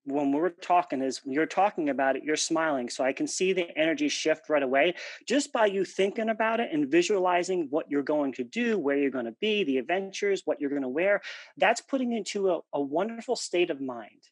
when 0.06 0.32
we're 0.32 0.50
talking 0.50 1.02
is 1.02 1.24
when 1.24 1.32
you're 1.32 1.46
talking 1.46 1.88
about 1.88 2.16
it, 2.16 2.24
you're 2.24 2.36
smiling. 2.36 2.90
So 2.90 3.04
I 3.04 3.12
can 3.12 3.26
see 3.26 3.52
the 3.52 3.76
energy 3.76 4.08
shift 4.08 4.48
right 4.48 4.62
away 4.62 4.94
just 5.26 5.52
by 5.52 5.66
you 5.66 5.84
thinking 5.84 6.28
about 6.28 6.60
it 6.60 6.70
and 6.72 6.90
visualizing 6.90 7.68
what 7.70 7.90
you're 7.90 8.02
going 8.02 8.32
to 8.34 8.44
do, 8.44 8.78
where 8.78 8.96
you're 8.96 9.10
going 9.10 9.24
to 9.24 9.36
be, 9.40 9.64
the 9.64 9.78
adventures, 9.78 10.42
what 10.44 10.60
you're 10.60 10.70
going 10.70 10.82
to 10.82 10.88
wear. 10.88 11.22
That's 11.56 11.80
putting 11.80 12.12
into 12.12 12.50
a, 12.50 12.60
a 12.72 12.80
wonderful 12.80 13.36
state 13.36 13.70
of 13.70 13.80
mind. 13.80 14.28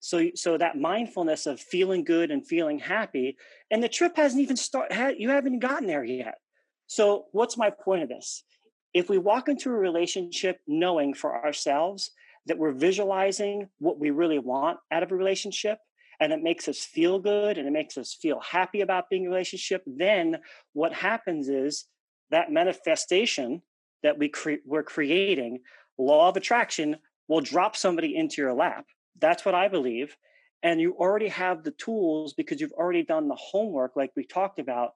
So, 0.00 0.30
so 0.34 0.58
that 0.58 0.78
mindfulness 0.78 1.46
of 1.46 1.60
feeling 1.60 2.04
good 2.04 2.30
and 2.30 2.46
feeling 2.46 2.78
happy, 2.78 3.36
and 3.70 3.82
the 3.82 3.88
trip 3.88 4.16
hasn't 4.16 4.42
even 4.42 4.56
started. 4.56 5.16
You 5.18 5.30
haven't 5.30 5.60
gotten 5.60 5.86
there 5.86 6.04
yet. 6.04 6.38
So, 6.86 7.24
what's 7.32 7.56
my 7.56 7.70
point 7.70 8.02
of 8.02 8.10
this? 8.10 8.44
If 8.92 9.08
we 9.08 9.16
walk 9.16 9.48
into 9.48 9.70
a 9.70 9.74
relationship 9.74 10.60
knowing 10.66 11.14
for 11.14 11.42
ourselves 11.44 12.10
that 12.46 12.58
we're 12.58 12.72
visualizing 12.72 13.68
what 13.78 13.98
we 13.98 14.10
really 14.10 14.38
want 14.38 14.78
out 14.90 15.02
of 15.02 15.12
a 15.12 15.16
relationship 15.16 15.78
and 16.20 16.32
it 16.32 16.42
makes 16.42 16.68
us 16.68 16.78
feel 16.78 17.18
good 17.18 17.58
and 17.58 17.66
it 17.66 17.72
makes 17.72 17.96
us 17.96 18.16
feel 18.20 18.40
happy 18.40 18.80
about 18.80 19.10
being 19.10 19.22
in 19.22 19.28
a 19.28 19.30
relationship 19.30 19.82
then 19.86 20.38
what 20.72 20.92
happens 20.92 21.48
is 21.48 21.86
that 22.30 22.52
manifestation 22.52 23.62
that 24.02 24.18
we 24.18 24.28
cre- 24.28 24.64
we're 24.64 24.82
creating 24.82 25.60
law 25.98 26.28
of 26.28 26.36
attraction 26.36 26.96
will 27.28 27.40
drop 27.40 27.74
somebody 27.74 28.16
into 28.16 28.42
your 28.42 28.52
lap. 28.52 28.84
That's 29.20 29.44
what 29.44 29.54
i 29.54 29.68
believe 29.68 30.16
and 30.64 30.80
you 30.80 30.96
already 30.98 31.28
have 31.28 31.62
the 31.62 31.72
tools 31.72 32.32
because 32.32 32.60
you've 32.60 32.72
already 32.72 33.04
done 33.04 33.28
the 33.28 33.36
homework 33.36 33.96
like 33.96 34.10
we 34.16 34.24
talked 34.24 34.58
about 34.58 34.94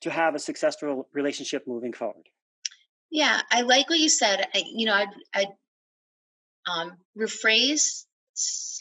to 0.00 0.10
have 0.10 0.34
a 0.34 0.38
successful 0.38 1.08
relationship 1.14 1.62
moving 1.66 1.92
forward. 1.92 2.28
Yeah 3.10 3.40
i 3.50 3.62
like 3.62 3.88
what 3.88 3.98
you 3.98 4.08
said. 4.08 4.46
I, 4.54 4.62
you 4.66 4.86
know 4.86 4.94
i 4.94 5.06
i 5.34 5.46
um, 6.66 6.92
rephrase 7.18 8.04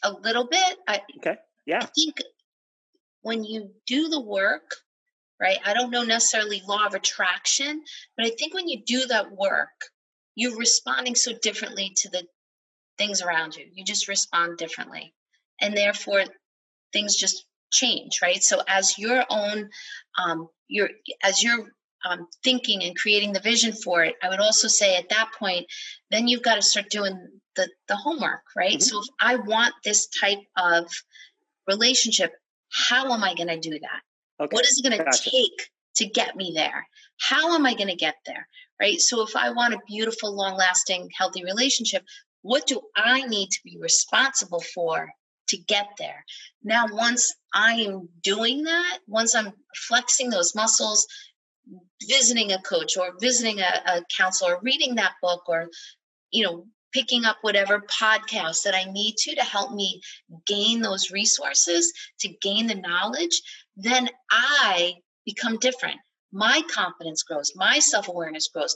a 0.04 0.12
little 0.12 0.48
bit. 0.48 0.78
I, 0.88 1.02
okay. 1.18 1.38
Yeah. 1.66 1.80
I 1.82 1.86
think 1.86 2.16
when 3.22 3.44
you 3.44 3.72
do 3.88 4.10
the 4.10 4.22
work, 4.22 4.76
right? 5.40 5.58
I 5.66 5.74
don't 5.74 5.92
know 5.92 6.04
necessarily 6.04 6.62
law 6.68 6.86
of 6.86 6.94
attraction, 6.94 7.84
but 8.18 8.26
I 8.26 8.30
think 8.30 8.54
when 8.54 8.68
you 8.68 8.82
do 8.86 9.06
that 9.08 9.32
work, 9.32 9.90
you're 10.36 10.58
responding 10.58 11.16
so 11.16 11.32
differently 11.42 11.92
to 11.98 12.10
the 12.10 12.24
things 12.98 13.22
around 13.22 13.56
you. 13.56 13.66
You 13.74 13.84
just 13.84 14.08
respond 14.08 14.58
differently. 14.58 15.14
And 15.62 15.76
therefore, 15.76 16.24
things 16.94 17.16
just 17.16 17.46
change, 17.72 18.20
right? 18.22 18.44
So 18.44 18.62
as 18.68 18.98
your 18.98 19.26
own, 19.30 19.70
um, 20.18 20.50
your 20.68 20.90
as 21.24 21.42
your 21.44 21.72
um, 22.06 22.28
thinking 22.44 22.84
and 22.84 22.96
creating 22.96 23.34
the 23.34 23.40
vision 23.40 23.74
for 23.74 24.04
it, 24.04 24.16
I 24.22 24.30
would 24.30 24.40
also 24.40 24.68
say 24.68 24.98
at 24.98 25.10
that 25.10 25.32
point, 25.38 25.66
then 26.12 26.28
you've 26.28 26.44
got 26.44 26.56
to 26.56 26.62
start 26.62 26.90
doing 26.90 27.18
the, 27.56 27.70
the 27.88 27.96
homework, 27.96 28.42
right? 28.56 28.78
Mm-hmm. 28.78 28.82
So 28.82 29.00
if 29.00 29.08
I 29.20 29.36
want 29.36 29.74
this 29.84 30.08
type 30.08 30.40
of 30.58 30.88
relationship, 31.68 32.34
how 32.72 33.14
am 33.14 33.24
I 33.24 33.34
going 33.34 33.48
to 33.48 33.60
do 33.60 33.80
that? 33.80 34.02
Okay. 34.44 34.54
What 34.54 34.66
is 34.66 34.78
it 34.78 34.88
going 34.88 34.98
to 34.98 35.04
gotcha. 35.04 35.30
take 35.30 35.70
to 35.98 36.06
get 36.06 36.36
me 36.36 36.54
there? 36.56 36.86
How 37.20 37.56
am 37.56 37.66
I 37.66 37.74
going 37.74 37.90
to 37.90 37.96
get 37.96 38.16
there? 38.26 38.48
Right. 38.80 39.00
So 39.00 39.22
if 39.24 39.36
I 39.36 39.52
want 39.52 39.74
a 39.74 39.80
beautiful, 39.88 40.36
long 40.36 40.58
lasting, 40.58 41.10
healthy 41.18 41.44
relationship, 41.44 42.04
what 42.42 42.68
do 42.68 42.82
I 42.96 43.22
need 43.22 43.50
to 43.52 43.60
be 43.64 43.78
responsible 43.80 44.62
for 44.74 45.10
to 45.48 45.58
get 45.58 45.88
there? 45.98 46.26
Now, 46.64 46.86
once 46.92 47.34
I 47.54 47.74
am 47.76 48.10
doing 48.22 48.64
that, 48.64 49.00
once 49.08 49.34
I'm 49.34 49.54
flexing 49.88 50.30
those 50.30 50.54
muscles, 50.54 51.08
visiting 52.08 52.52
a 52.52 52.62
coach 52.62 52.98
or 52.98 53.14
visiting 53.20 53.62
a, 53.62 53.82
a 53.88 54.02
counselor, 54.16 54.60
reading 54.62 54.96
that 54.96 55.14
book, 55.22 55.44
or 55.48 55.70
you 56.32 56.44
know, 56.44 56.66
picking 56.96 57.26
up 57.26 57.36
whatever 57.42 57.82
podcast 57.82 58.64
that 58.64 58.74
I 58.74 58.86
need 58.86 59.18
to 59.18 59.36
to 59.36 59.42
help 59.42 59.74
me 59.74 60.02
gain 60.48 60.82
those 60.82 61.12
resources, 61.12 61.92
to 62.20 62.30
gain 62.42 62.68
the 62.68 62.76
knowledge, 62.76 63.42
then 63.76 64.10
I 64.32 64.94
become 65.26 65.60
different. 65.60 66.00
My 66.32 66.62
confidence 66.74 67.22
grows, 67.24 67.52
my 67.54 67.80
self 67.80 68.08
awareness 68.08 68.48
grows. 68.48 68.76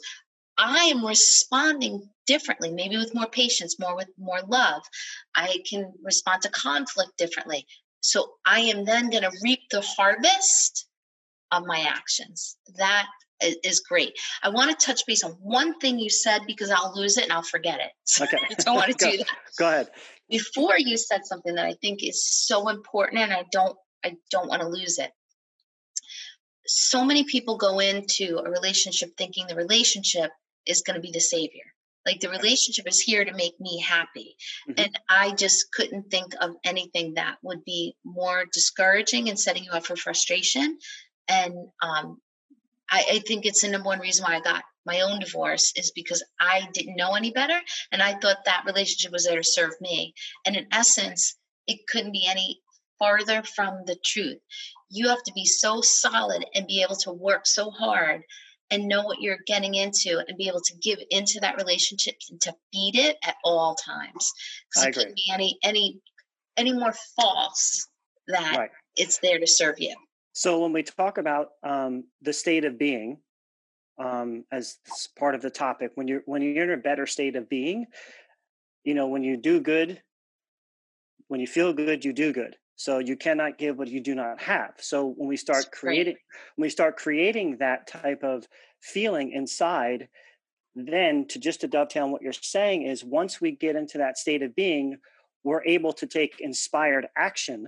I 0.57 0.91
am 0.93 1.05
responding 1.05 2.09
differently, 2.27 2.71
maybe 2.71 2.97
with 2.97 3.15
more 3.15 3.27
patience, 3.27 3.79
more 3.79 3.95
with 3.95 4.09
more 4.17 4.41
love. 4.41 4.81
I 5.33 5.59
can 5.69 5.93
respond 6.03 6.41
to 6.41 6.49
conflict 6.49 7.17
differently. 7.17 7.65
So 8.01 8.33
I 8.45 8.59
am 8.61 8.83
then 8.83 9.09
going 9.09 9.23
to 9.23 9.31
reap 9.41 9.61
the 9.71 9.81
harvest 9.81 10.87
of 11.51 11.65
my 11.65 11.79
actions. 11.79 12.57
That 12.75 13.07
is 13.41 13.79
great. 13.81 14.17
I 14.43 14.49
want 14.49 14.77
to 14.77 14.85
touch 14.85 15.05
base 15.05 15.23
on 15.23 15.31
one 15.41 15.79
thing 15.79 15.99
you 15.99 16.09
said 16.09 16.41
because 16.45 16.69
I'll 16.69 16.93
lose 16.95 17.17
it 17.17 17.23
and 17.25 17.33
I'll 17.33 17.43
forget 17.43 17.79
it. 17.79 17.91
So 18.05 18.23
okay. 18.23 18.37
I 18.37 18.53
don't 18.55 18.75
want 18.75 18.97
to 18.97 19.11
do 19.11 19.17
that. 19.17 19.27
Go 19.57 19.67
ahead. 19.67 19.89
Before 20.29 20.77
you 20.77 20.97
said 20.97 21.25
something 21.25 21.55
that 21.55 21.65
I 21.65 21.73
think 21.81 22.03
is 22.03 22.25
so 22.25 22.69
important 22.69 23.21
and 23.21 23.33
I 23.33 23.45
don't 23.51 23.77
I 24.03 24.15
don't 24.31 24.47
want 24.47 24.61
to 24.61 24.67
lose 24.67 24.97
it. 24.97 25.11
So 26.65 27.03
many 27.03 27.23
people 27.23 27.57
go 27.57 27.79
into 27.79 28.41
a 28.43 28.49
relationship 28.49 29.11
thinking 29.17 29.47
the 29.47 29.55
relationship 29.55 30.31
is 30.65 30.81
going 30.81 30.95
to 30.95 31.01
be 31.01 31.11
the 31.11 31.19
savior. 31.19 31.63
Like 32.05 32.21
the 32.21 32.29
relationship 32.29 32.87
is 32.87 32.99
here 32.99 33.25
to 33.25 33.33
make 33.33 33.59
me 33.59 33.79
happy. 33.79 34.35
Mm-hmm. 34.69 34.83
And 34.83 34.99
I 35.09 35.31
just 35.33 35.71
couldn't 35.71 36.09
think 36.09 36.33
of 36.41 36.51
anything 36.63 37.15
that 37.15 37.35
would 37.43 37.63
be 37.65 37.95
more 38.03 38.45
discouraging 38.53 39.29
and 39.29 39.39
setting 39.39 39.63
you 39.63 39.71
up 39.71 39.85
for 39.85 39.95
frustration 39.95 40.77
and 41.27 41.53
um, 41.81 42.19
I, 42.91 43.05
I 43.13 43.19
think 43.19 43.45
it's 43.45 43.61
the 43.61 43.69
number 43.69 43.87
one 43.87 43.99
reason 43.99 44.23
why 44.23 44.35
I 44.35 44.41
got 44.41 44.63
my 44.85 45.01
own 45.01 45.19
divorce 45.19 45.73
is 45.75 45.91
because 45.91 46.23
I 46.39 46.67
didn't 46.73 46.95
know 46.95 47.15
any 47.15 47.31
better. 47.31 47.59
And 47.91 48.01
I 48.01 48.13
thought 48.13 48.45
that 48.45 48.63
relationship 48.65 49.11
was 49.11 49.25
there 49.25 49.37
to 49.37 49.43
serve 49.43 49.73
me. 49.81 50.13
And 50.45 50.55
in 50.55 50.65
essence, 50.71 51.35
it 51.67 51.87
couldn't 51.87 52.11
be 52.11 52.27
any 52.27 52.61
farther 52.97 53.43
from 53.43 53.83
the 53.85 53.97
truth. 54.03 54.39
You 54.89 55.07
have 55.09 55.23
to 55.23 55.33
be 55.33 55.45
so 55.45 55.81
solid 55.81 56.45
and 56.55 56.67
be 56.67 56.81
able 56.81 56.97
to 56.97 57.11
work 57.11 57.45
so 57.45 57.69
hard 57.69 58.23
and 58.71 58.87
know 58.87 59.03
what 59.03 59.21
you're 59.21 59.39
getting 59.47 59.75
into 59.75 60.23
and 60.27 60.37
be 60.37 60.47
able 60.47 60.61
to 60.61 60.77
give 60.81 60.99
into 61.09 61.39
that 61.39 61.57
relationship 61.57 62.15
and 62.29 62.39
to 62.41 62.53
feed 62.71 62.95
it 62.95 63.17
at 63.23 63.35
all 63.43 63.75
times. 63.75 64.31
Because 64.69 64.87
it 64.87 64.93
couldn't 64.93 65.15
be 65.15 65.31
any 65.31 65.57
any 65.63 65.99
any 66.57 66.73
more 66.73 66.93
false 67.15 67.87
that 68.27 68.57
right. 68.57 68.69
it's 68.95 69.19
there 69.19 69.39
to 69.39 69.47
serve 69.47 69.79
you. 69.79 69.95
So 70.39 70.59
when 70.59 70.71
we 70.71 70.83
talk 70.83 71.17
about 71.17 71.49
um, 71.63 72.05
the 72.21 72.31
state 72.31 72.63
of 72.63 72.79
being 72.79 73.17
um, 74.01 74.45
as 74.53 74.77
part 75.17 75.35
of 75.35 75.41
the 75.41 75.49
topic, 75.49 75.91
when 75.95 76.07
you're 76.07 76.21
when 76.27 76.41
you're 76.41 76.63
in 76.63 76.71
a 76.71 76.81
better 76.81 77.05
state 77.05 77.35
of 77.35 77.49
being, 77.49 77.87
you 78.85 78.93
know, 78.93 79.07
when 79.07 79.21
you 79.21 79.35
do 79.35 79.59
good, 79.59 80.01
when 81.27 81.41
you 81.41 81.45
feel 81.45 81.73
good, 81.73 82.05
you 82.05 82.13
do 82.13 82.31
good. 82.31 82.55
So 82.77 82.99
you 82.99 83.17
cannot 83.17 83.57
give 83.57 83.77
what 83.77 83.89
you 83.89 83.99
do 83.99 84.15
not 84.15 84.39
have. 84.39 84.75
So 84.77 85.13
when 85.17 85.27
we 85.27 85.35
start 85.35 85.71
creating, 85.73 86.15
when 86.55 86.67
we 86.67 86.69
start 86.69 86.95
creating 86.95 87.57
that 87.57 87.87
type 87.87 88.23
of 88.23 88.47
feeling 88.79 89.33
inside, 89.33 90.07
then 90.73 91.27
to 91.27 91.39
just 91.39 91.59
to 91.61 91.67
dovetail 91.67 92.05
on 92.05 92.11
what 92.11 92.21
you're 92.21 92.31
saying 92.31 92.83
is 92.83 93.03
once 93.03 93.41
we 93.41 93.51
get 93.51 93.75
into 93.75 93.97
that 93.97 94.17
state 94.17 94.41
of 94.41 94.55
being, 94.55 94.99
we're 95.43 95.65
able 95.65 95.91
to 95.91 96.07
take 96.07 96.39
inspired 96.39 97.07
action 97.17 97.67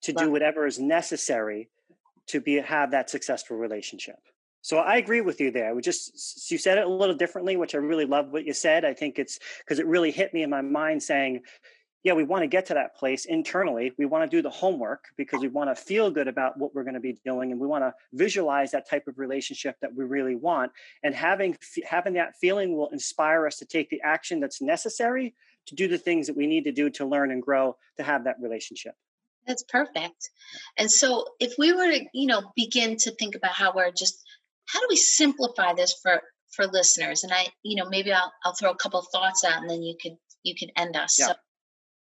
to 0.00 0.14
do 0.14 0.30
whatever 0.30 0.66
is 0.66 0.78
necessary 0.78 1.68
to 2.28 2.40
be 2.40 2.56
have 2.56 2.90
that 2.92 3.10
successful 3.10 3.56
relationship. 3.56 4.16
So 4.62 4.78
I 4.78 4.96
agree 4.96 5.20
with 5.20 5.40
you 5.40 5.50
there. 5.50 5.74
We 5.74 5.82
just 5.82 6.50
you 6.50 6.56
said 6.56 6.78
it 6.78 6.86
a 6.86 6.88
little 6.88 7.14
differently, 7.14 7.56
which 7.56 7.74
I 7.74 7.78
really 7.78 8.06
love 8.06 8.30
what 8.30 8.46
you 8.46 8.54
said. 8.54 8.84
I 8.84 8.94
think 8.94 9.18
it's 9.18 9.38
because 9.58 9.78
it 9.78 9.86
really 9.86 10.10
hit 10.10 10.32
me 10.32 10.42
in 10.42 10.48
my 10.48 10.62
mind 10.62 11.02
saying, 11.02 11.42
yeah, 12.02 12.12
we 12.12 12.24
want 12.24 12.42
to 12.42 12.46
get 12.46 12.66
to 12.66 12.74
that 12.74 12.96
place 12.96 13.24
internally. 13.24 13.92
We 13.98 14.04
want 14.04 14.30
to 14.30 14.36
do 14.36 14.42
the 14.42 14.50
homework 14.50 15.04
because 15.16 15.40
we 15.40 15.48
want 15.48 15.68
to 15.68 15.82
feel 15.82 16.10
good 16.10 16.28
about 16.28 16.58
what 16.58 16.74
we're 16.74 16.84
going 16.84 16.94
to 16.94 17.00
be 17.00 17.18
doing, 17.24 17.50
and 17.50 17.60
we 17.60 17.66
want 17.66 17.82
to 17.82 17.94
visualize 18.12 18.70
that 18.72 18.88
type 18.88 19.08
of 19.08 19.18
relationship 19.18 19.76
that 19.80 19.94
we 19.94 20.04
really 20.04 20.34
want. 20.34 20.72
And 21.02 21.14
having 21.14 21.56
having 21.86 22.14
that 22.14 22.36
feeling 22.40 22.76
will 22.76 22.88
inspire 22.90 23.46
us 23.46 23.56
to 23.58 23.66
take 23.66 23.90
the 23.90 24.00
action 24.02 24.40
that's 24.40 24.62
necessary 24.62 25.34
to 25.66 25.74
do 25.74 25.88
the 25.88 25.98
things 25.98 26.26
that 26.26 26.36
we 26.36 26.46
need 26.46 26.64
to 26.64 26.72
do 26.72 26.90
to 26.90 27.06
learn 27.06 27.30
and 27.30 27.42
grow 27.42 27.76
to 27.96 28.02
have 28.02 28.24
that 28.24 28.36
relationship. 28.40 28.94
That's 29.46 29.64
perfect. 29.64 30.30
And 30.78 30.90
so 30.90 31.26
if 31.38 31.54
we 31.58 31.72
were 31.72 31.90
to, 31.90 32.04
you 32.12 32.26
know, 32.26 32.42
begin 32.56 32.96
to 32.98 33.10
think 33.12 33.34
about 33.34 33.52
how 33.52 33.72
we're 33.74 33.90
just 33.90 34.22
how 34.66 34.80
do 34.80 34.86
we 34.88 34.96
simplify 34.96 35.74
this 35.74 35.94
for 36.02 36.22
for 36.52 36.66
listeners? 36.66 37.24
And 37.24 37.32
I, 37.32 37.48
you 37.62 37.76
know, 37.76 37.88
maybe 37.88 38.12
I'll 38.12 38.32
I'll 38.44 38.54
throw 38.54 38.70
a 38.70 38.76
couple 38.76 39.02
thoughts 39.02 39.44
out 39.44 39.60
and 39.60 39.70
then 39.70 39.82
you 39.82 39.96
could 40.00 40.16
you 40.42 40.54
could 40.58 40.72
end 40.76 40.96
us. 40.96 41.18
Yeah. 41.18 41.26
So 41.28 41.34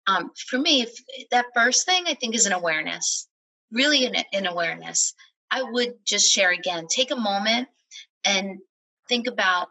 um 0.06 0.30
for 0.48 0.58
me, 0.58 0.82
if 0.82 0.92
that 1.30 1.46
first 1.54 1.86
thing 1.86 2.04
I 2.06 2.14
think 2.14 2.34
is 2.34 2.46
an 2.46 2.52
awareness. 2.52 3.28
Really 3.72 4.06
an, 4.06 4.14
an 4.32 4.46
awareness. 4.46 5.12
I 5.50 5.62
would 5.62 5.94
just 6.04 6.30
share 6.30 6.52
again, 6.52 6.86
take 6.88 7.10
a 7.10 7.16
moment 7.16 7.68
and 8.24 8.58
think 9.08 9.26
about 9.26 9.68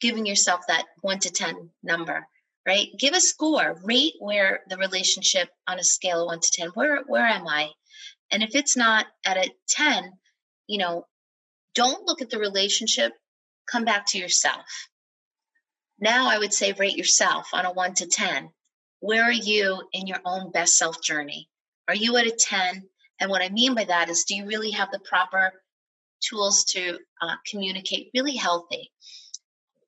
giving 0.00 0.26
yourself 0.26 0.60
that 0.68 0.84
one 1.00 1.18
to 1.20 1.30
10 1.30 1.70
number 1.82 2.26
right? 2.68 2.88
Give 2.98 3.14
a 3.14 3.20
score, 3.20 3.80
rate 3.82 4.12
where 4.18 4.60
the 4.68 4.76
relationship 4.76 5.48
on 5.66 5.78
a 5.78 5.82
scale 5.84 6.20
of 6.20 6.26
one 6.26 6.40
to 6.40 6.50
10, 6.52 6.68
where, 6.74 7.02
where 7.06 7.24
am 7.24 7.48
I? 7.48 7.70
And 8.30 8.42
if 8.42 8.54
it's 8.54 8.76
not 8.76 9.06
at 9.24 9.38
a 9.38 9.50
10, 9.70 10.12
you 10.66 10.76
know, 10.76 11.06
don't 11.74 12.06
look 12.06 12.20
at 12.20 12.28
the 12.28 12.38
relationship, 12.38 13.14
come 13.72 13.86
back 13.86 14.04
to 14.08 14.18
yourself. 14.18 14.66
Now 15.98 16.28
I 16.28 16.36
would 16.36 16.52
say 16.52 16.72
rate 16.72 16.98
yourself 16.98 17.48
on 17.54 17.64
a 17.64 17.72
one 17.72 17.94
to 17.94 18.06
10. 18.06 18.50
where 19.00 19.22
are 19.22 19.32
you 19.32 19.82
in 19.94 20.06
your 20.06 20.20
own 20.26 20.50
best 20.50 20.76
self 20.76 21.00
journey? 21.02 21.48
Are 21.88 21.94
you 21.94 22.18
at 22.18 22.26
a 22.26 22.36
10? 22.38 22.86
And 23.18 23.30
what 23.30 23.40
I 23.40 23.48
mean 23.48 23.74
by 23.74 23.84
that 23.84 24.10
is, 24.10 24.24
do 24.24 24.34
you 24.34 24.44
really 24.44 24.72
have 24.72 24.90
the 24.92 25.00
proper 25.00 25.52
tools 26.20 26.64
to 26.72 26.98
uh, 27.22 27.36
communicate 27.50 28.10
really 28.14 28.36
healthy? 28.36 28.92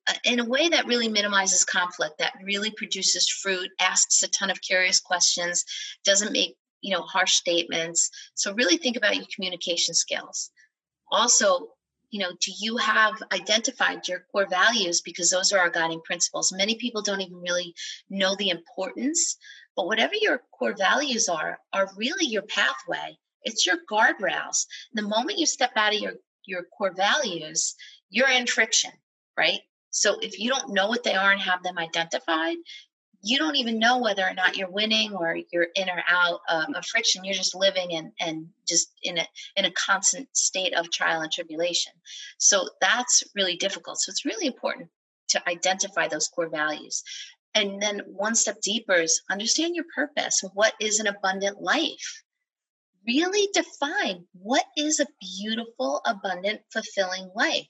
Uh, 0.07 0.13
in 0.25 0.39
a 0.39 0.45
way 0.45 0.67
that 0.69 0.87
really 0.87 1.07
minimizes 1.07 1.63
conflict, 1.63 2.17
that 2.17 2.33
really 2.43 2.71
produces 2.71 3.29
fruit, 3.29 3.69
asks 3.79 4.23
a 4.23 4.27
ton 4.29 4.49
of 4.49 4.61
curious 4.61 4.99
questions, 4.99 5.63
doesn't 6.03 6.31
make 6.31 6.55
you 6.81 6.91
know 6.91 7.01
harsh 7.03 7.33
statements. 7.33 8.09
So 8.33 8.53
really 8.53 8.77
think 8.77 8.97
about 8.97 9.15
your 9.15 9.25
communication 9.33 9.93
skills. 9.93 10.49
Also, 11.11 11.69
you 12.09 12.19
know, 12.19 12.31
do 12.41 12.51
you 12.59 12.77
have 12.77 13.13
identified 13.31 14.07
your 14.07 14.25
core 14.31 14.47
values 14.49 15.01
because 15.01 15.29
those 15.29 15.51
are 15.51 15.59
our 15.59 15.69
guiding 15.69 16.01
principles? 16.01 16.51
Many 16.51 16.75
people 16.75 17.01
don't 17.01 17.21
even 17.21 17.37
really 17.37 17.73
know 18.09 18.35
the 18.35 18.49
importance, 18.49 19.37
but 19.75 19.87
whatever 19.87 20.13
your 20.19 20.41
core 20.51 20.75
values 20.77 21.29
are, 21.29 21.59
are 21.73 21.89
really 21.95 22.25
your 22.25 22.41
pathway. 22.43 23.17
It's 23.43 23.65
your 23.65 23.77
guardrails. 23.89 24.65
The 24.93 25.01
moment 25.01 25.39
you 25.39 25.45
step 25.45 25.71
out 25.75 25.95
of 25.95 26.01
your 26.01 26.13
your 26.45 26.63
core 26.63 26.93
values, 26.93 27.75
you're 28.09 28.29
in 28.29 28.47
friction, 28.47 28.91
right? 29.37 29.59
So 29.91 30.17
if 30.21 30.39
you 30.39 30.49
don't 30.49 30.73
know 30.73 30.87
what 30.87 31.03
they 31.03 31.13
are 31.13 31.31
and 31.31 31.41
have 31.41 31.63
them 31.63 31.77
identified, 31.77 32.57
you 33.23 33.37
don't 33.37 33.55
even 33.55 33.77
know 33.77 33.99
whether 33.99 34.23
or 34.23 34.33
not 34.33 34.57
you're 34.57 34.71
winning 34.71 35.13
or 35.13 35.37
you're 35.51 35.67
in 35.75 35.89
or 35.89 36.03
out 36.09 36.39
uh, 36.49 36.65
of 36.73 36.85
friction. 36.85 37.23
You're 37.23 37.35
just 37.35 37.53
living 37.55 37.93
and 37.93 38.11
and 38.19 38.47
just 38.67 38.91
in 39.03 39.19
a 39.19 39.27
in 39.55 39.65
a 39.65 39.71
constant 39.71 40.27
state 40.35 40.73
of 40.73 40.91
trial 40.91 41.21
and 41.21 41.31
tribulation. 41.31 41.93
So 42.39 42.67
that's 42.79 43.23
really 43.35 43.57
difficult. 43.57 43.99
So 43.99 44.09
it's 44.09 44.25
really 44.25 44.47
important 44.47 44.89
to 45.29 45.49
identify 45.49 46.07
those 46.07 46.27
core 46.27 46.49
values. 46.49 47.03
And 47.53 47.81
then 47.81 48.01
one 48.07 48.33
step 48.33 48.61
deeper 48.61 48.95
is 48.95 49.21
understand 49.29 49.75
your 49.75 49.85
purpose. 49.93 50.41
What 50.53 50.73
is 50.79 50.99
an 50.99 51.07
abundant 51.07 51.61
life? 51.61 52.23
Really 53.05 53.49
define 53.53 54.25
what 54.33 54.65
is 54.77 54.99
a 54.99 55.07
beautiful, 55.19 56.01
abundant, 56.05 56.61
fulfilling 56.71 57.29
life 57.35 57.67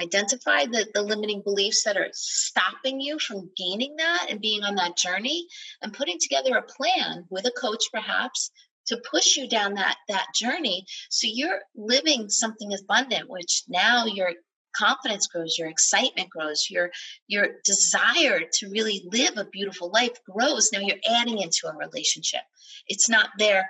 identify 0.00 0.66
the, 0.66 0.86
the 0.94 1.02
limiting 1.02 1.42
beliefs 1.42 1.84
that 1.84 1.96
are 1.96 2.08
stopping 2.12 3.00
you 3.00 3.18
from 3.18 3.50
gaining 3.56 3.96
that 3.96 4.26
and 4.28 4.40
being 4.40 4.62
on 4.62 4.74
that 4.76 4.96
journey 4.96 5.46
and 5.82 5.92
putting 5.92 6.18
together 6.18 6.56
a 6.56 6.62
plan 6.62 7.24
with 7.30 7.46
a 7.46 7.52
coach 7.60 7.84
perhaps 7.92 8.50
to 8.86 9.02
push 9.10 9.36
you 9.36 9.48
down 9.48 9.74
that 9.74 9.96
that 10.08 10.26
journey. 10.34 10.84
So 11.10 11.28
you're 11.30 11.60
living 11.76 12.28
something 12.28 12.72
abundant 12.72 13.28
which 13.28 13.62
now 13.68 14.06
your 14.06 14.32
confidence 14.74 15.26
grows 15.26 15.56
your 15.58 15.68
excitement 15.68 16.30
grows 16.30 16.68
your 16.70 16.90
your 17.26 17.48
desire 17.64 18.40
to 18.52 18.70
really 18.70 19.02
live 19.12 19.36
a 19.36 19.44
beautiful 19.44 19.90
life 19.90 20.16
grows. 20.24 20.70
Now 20.72 20.80
you're 20.80 20.96
adding 21.08 21.38
into 21.40 21.68
a 21.68 21.76
relationship. 21.76 22.42
It's 22.88 23.08
not 23.08 23.30
there 23.38 23.68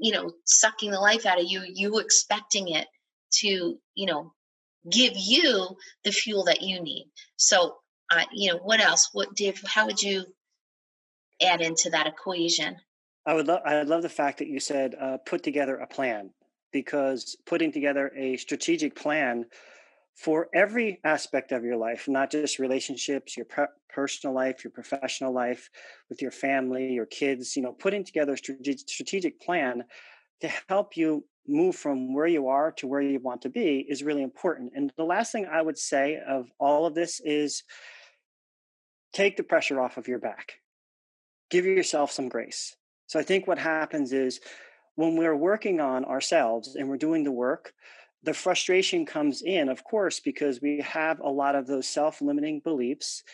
you 0.00 0.12
know 0.12 0.32
sucking 0.46 0.90
the 0.90 1.00
life 1.00 1.26
out 1.26 1.38
of 1.38 1.46
you 1.46 1.62
you 1.72 1.98
expecting 1.98 2.68
it 2.68 2.86
to 3.30 3.78
you 3.94 4.06
know 4.06 4.32
give 4.88 5.12
you 5.16 5.76
the 6.04 6.12
fuel 6.12 6.44
that 6.44 6.62
you 6.62 6.82
need. 6.82 7.10
So, 7.36 7.76
uh, 8.10 8.24
you 8.32 8.52
know, 8.52 8.58
what 8.58 8.80
else? 8.80 9.10
What 9.12 9.34
Dave? 9.34 9.60
How 9.66 9.86
would 9.86 10.02
you 10.02 10.24
add 11.42 11.60
into 11.60 11.90
that 11.90 12.06
equation? 12.06 12.76
I 13.26 13.34
would 13.34 13.46
love. 13.46 13.60
I 13.64 13.82
love 13.82 14.02
the 14.02 14.08
fact 14.08 14.38
that 14.38 14.48
you 14.48 14.60
said 14.60 14.94
uh, 15.00 15.18
put 15.18 15.42
together 15.42 15.76
a 15.76 15.86
plan 15.86 16.30
because 16.72 17.36
putting 17.46 17.72
together 17.72 18.10
a 18.16 18.36
strategic 18.36 18.94
plan 18.94 19.46
for 20.14 20.48
every 20.54 21.00
aspect 21.04 21.52
of 21.52 21.64
your 21.64 21.76
life, 21.76 22.08
not 22.08 22.30
just 22.30 22.58
relationships, 22.58 23.36
your 23.36 23.46
personal 23.88 24.34
life, 24.34 24.64
your 24.64 24.70
professional 24.70 25.32
life, 25.32 25.70
with 26.08 26.20
your 26.20 26.30
family, 26.30 26.92
your 26.92 27.06
kids. 27.06 27.56
You 27.56 27.62
know, 27.62 27.72
putting 27.72 28.04
together 28.04 28.34
a 28.34 28.36
strategic 28.36 29.40
plan 29.40 29.84
to 30.40 30.50
help 30.68 30.96
you 30.96 31.24
move 31.50 31.76
from 31.76 32.14
where 32.14 32.26
you 32.26 32.48
are 32.48 32.72
to 32.72 32.86
where 32.86 33.00
you 33.00 33.18
want 33.20 33.42
to 33.42 33.48
be 33.48 33.84
is 33.88 34.02
really 34.02 34.22
important. 34.22 34.72
And 34.74 34.92
the 34.96 35.04
last 35.04 35.32
thing 35.32 35.46
I 35.46 35.60
would 35.60 35.78
say 35.78 36.18
of 36.26 36.50
all 36.58 36.86
of 36.86 36.94
this 36.94 37.20
is 37.24 37.64
take 39.12 39.36
the 39.36 39.42
pressure 39.42 39.80
off 39.80 39.96
of 39.96 40.08
your 40.08 40.18
back. 40.18 40.54
Give 41.50 41.66
yourself 41.66 42.12
some 42.12 42.28
grace. 42.28 42.76
So 43.06 43.18
I 43.18 43.22
think 43.22 43.46
what 43.46 43.58
happens 43.58 44.12
is 44.12 44.40
when 44.94 45.16
we're 45.16 45.36
working 45.36 45.80
on 45.80 46.04
ourselves 46.04 46.76
and 46.76 46.88
we're 46.88 46.96
doing 46.96 47.24
the 47.24 47.32
work, 47.32 47.72
the 48.22 48.34
frustration 48.34 49.06
comes 49.06 49.42
in, 49.42 49.68
of 49.68 49.82
course, 49.82 50.20
because 50.20 50.60
we 50.60 50.80
have 50.80 51.20
a 51.20 51.28
lot 51.28 51.54
of 51.56 51.66
those 51.66 51.88
self 51.88 52.20
limiting 52.20 52.60
beliefs. 52.60 53.24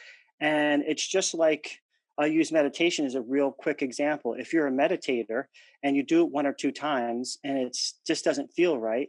And 0.40 0.82
it's 0.86 1.06
just 1.06 1.34
like 1.34 1.80
I'll 2.18 2.26
use 2.26 2.50
meditation 2.50 3.04
as 3.04 3.14
a 3.14 3.20
real 3.20 3.52
quick 3.52 3.82
example. 3.82 4.34
If 4.34 4.52
you're 4.52 4.66
a 4.66 4.72
meditator 4.72 5.44
and 5.82 5.96
you 5.96 6.02
do 6.02 6.22
it 6.22 6.30
one 6.30 6.46
or 6.46 6.52
two 6.52 6.72
times 6.72 7.38
and 7.44 7.58
it 7.58 7.76
just 8.06 8.24
doesn't 8.24 8.52
feel 8.52 8.78
right, 8.78 9.08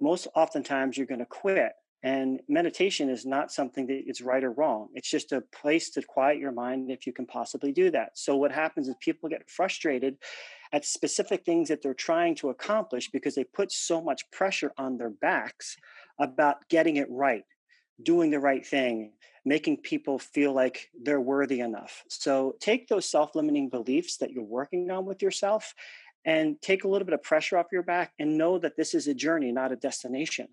most 0.00 0.28
oftentimes 0.34 0.96
you're 0.96 1.06
going 1.06 1.20
to 1.20 1.26
quit. 1.26 1.72
And 2.04 2.40
meditation 2.48 3.08
is 3.08 3.24
not 3.24 3.50
something 3.50 3.86
that 3.86 4.02
is 4.06 4.20
right 4.20 4.44
or 4.44 4.52
wrong. 4.52 4.88
It's 4.92 5.10
just 5.10 5.32
a 5.32 5.40
place 5.40 5.88
to 5.92 6.02
quiet 6.02 6.38
your 6.38 6.52
mind 6.52 6.90
if 6.90 7.06
you 7.06 7.14
can 7.14 7.24
possibly 7.24 7.72
do 7.72 7.90
that. 7.92 8.10
So, 8.18 8.36
what 8.36 8.52
happens 8.52 8.88
is 8.88 8.94
people 9.00 9.30
get 9.30 9.48
frustrated 9.48 10.18
at 10.70 10.84
specific 10.84 11.46
things 11.46 11.68
that 11.68 11.80
they're 11.80 11.94
trying 11.94 12.34
to 12.36 12.50
accomplish 12.50 13.10
because 13.10 13.34
they 13.34 13.44
put 13.44 13.72
so 13.72 14.02
much 14.02 14.30
pressure 14.30 14.72
on 14.76 14.98
their 14.98 15.08
backs 15.08 15.78
about 16.20 16.68
getting 16.68 16.96
it 16.96 17.08
right, 17.10 17.44
doing 18.02 18.30
the 18.30 18.38
right 18.38 18.66
thing, 18.66 19.12
making 19.44 19.78
people 19.78 20.18
feel 20.18 20.52
like 20.52 20.90
they're 21.02 21.20
worthy 21.20 21.60
enough. 21.60 22.02
So 22.08 22.56
take 22.60 22.88
those 22.88 23.08
self 23.08 23.34
limiting 23.34 23.68
beliefs 23.68 24.18
that 24.18 24.32
you're 24.32 24.42
working 24.42 24.90
on 24.90 25.04
with 25.04 25.22
yourself 25.22 25.74
and 26.24 26.60
take 26.62 26.84
a 26.84 26.88
little 26.88 27.04
bit 27.04 27.14
of 27.14 27.22
pressure 27.22 27.58
off 27.58 27.66
your 27.70 27.82
back 27.82 28.12
and 28.18 28.38
know 28.38 28.58
that 28.58 28.76
this 28.76 28.94
is 28.94 29.06
a 29.06 29.14
journey, 29.14 29.52
not 29.52 29.72
a 29.72 29.76
destination. 29.76 30.48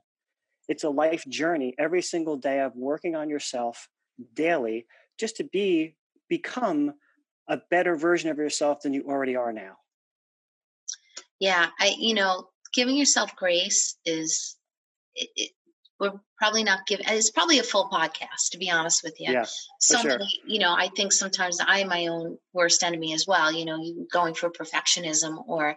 It's 0.67 0.83
a 0.83 0.89
life 0.89 1.25
journey 1.27 1.73
every 1.77 2.01
single 2.01 2.37
day 2.37 2.59
of 2.59 2.75
working 2.75 3.15
on 3.15 3.29
yourself 3.29 3.87
daily 4.33 4.85
just 5.17 5.37
to 5.37 5.43
be 5.43 5.95
become 6.29 6.93
a 7.47 7.59
better 7.69 7.95
version 7.95 8.29
of 8.29 8.37
yourself 8.37 8.81
than 8.81 8.93
you 8.93 9.03
already 9.07 9.35
are 9.35 9.53
now. 9.53 9.77
Yeah, 11.39 11.69
I 11.79 11.93
you 11.97 12.13
know, 12.13 12.49
giving 12.73 12.95
yourself 12.95 13.35
grace 13.35 13.97
is 14.05 14.57
it, 15.15 15.51
we're 16.01 16.11
probably 16.37 16.63
not 16.63 16.87
giving 16.87 17.05
it's 17.07 17.29
probably 17.29 17.59
a 17.59 17.63
full 17.63 17.87
podcast 17.87 18.49
to 18.51 18.57
be 18.57 18.69
honest 18.69 19.03
with 19.03 19.15
you. 19.19 19.31
Yeah, 19.31 19.45
so 19.79 19.99
sure. 19.99 20.11
many 20.11 20.27
you 20.47 20.59
know 20.59 20.73
i 20.75 20.89
think 20.95 21.13
sometimes 21.13 21.59
i'm 21.65 21.87
my 21.87 22.07
own 22.07 22.37
worst 22.53 22.83
enemy 22.83 23.13
as 23.13 23.25
well 23.27 23.51
you 23.51 23.65
know 23.65 23.77
you 23.77 24.07
going 24.11 24.33
for 24.33 24.49
perfectionism 24.49 25.43
or 25.47 25.75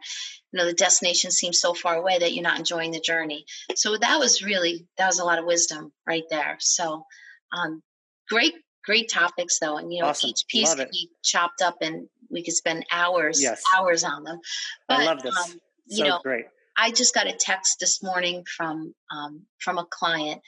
you 0.55 0.59
know 0.59 0.67
the 0.67 0.73
destination 0.73 1.33
seems 1.33 1.61
so 1.61 1.75
far 1.75 1.97
away 1.97 2.19
that 2.19 2.33
you're 2.33 2.43
not 2.43 2.59
enjoying 2.59 2.93
the 2.93 3.01
journey. 3.01 3.45
So 3.75 3.97
that 3.99 4.19
was 4.19 4.43
really 4.43 4.87
that 4.97 5.07
was 5.07 5.19
a 5.19 5.25
lot 5.25 5.41
of 5.41 5.45
wisdom 5.45 5.93
right 6.07 6.23
there. 6.31 6.57
So 6.61 7.05
um 7.53 7.83
great 8.29 8.55
great 8.85 9.11
topics 9.11 9.59
though 9.59 9.77
and 9.79 9.93
you 9.93 10.01
know 10.01 10.09
awesome. 10.09 10.31
each 10.31 10.45
piece 10.49 10.75
could 10.75 10.91
be 10.91 11.11
chopped 11.25 11.61
up 11.61 11.79
and 11.81 12.09
we 12.31 12.45
could 12.45 12.55
spend 12.55 12.87
hours 12.93 13.43
yes. 13.43 13.63
hours 13.77 14.05
on 14.05 14.23
them. 14.23 14.39
But, 14.89 15.01
i 15.01 15.05
love 15.05 15.23
this. 15.23 15.37
um, 15.37 15.59
you 15.87 15.97
so 15.99 16.05
know 16.05 16.21
great 16.23 16.47
I 16.77 16.91
just 16.91 17.15
got 17.15 17.27
a 17.27 17.33
text 17.33 17.79
this 17.81 18.03
morning 18.03 18.45
from 18.57 18.95
um, 19.11 19.43
from 19.59 19.79
a 19.79 19.87
client, 19.91 20.41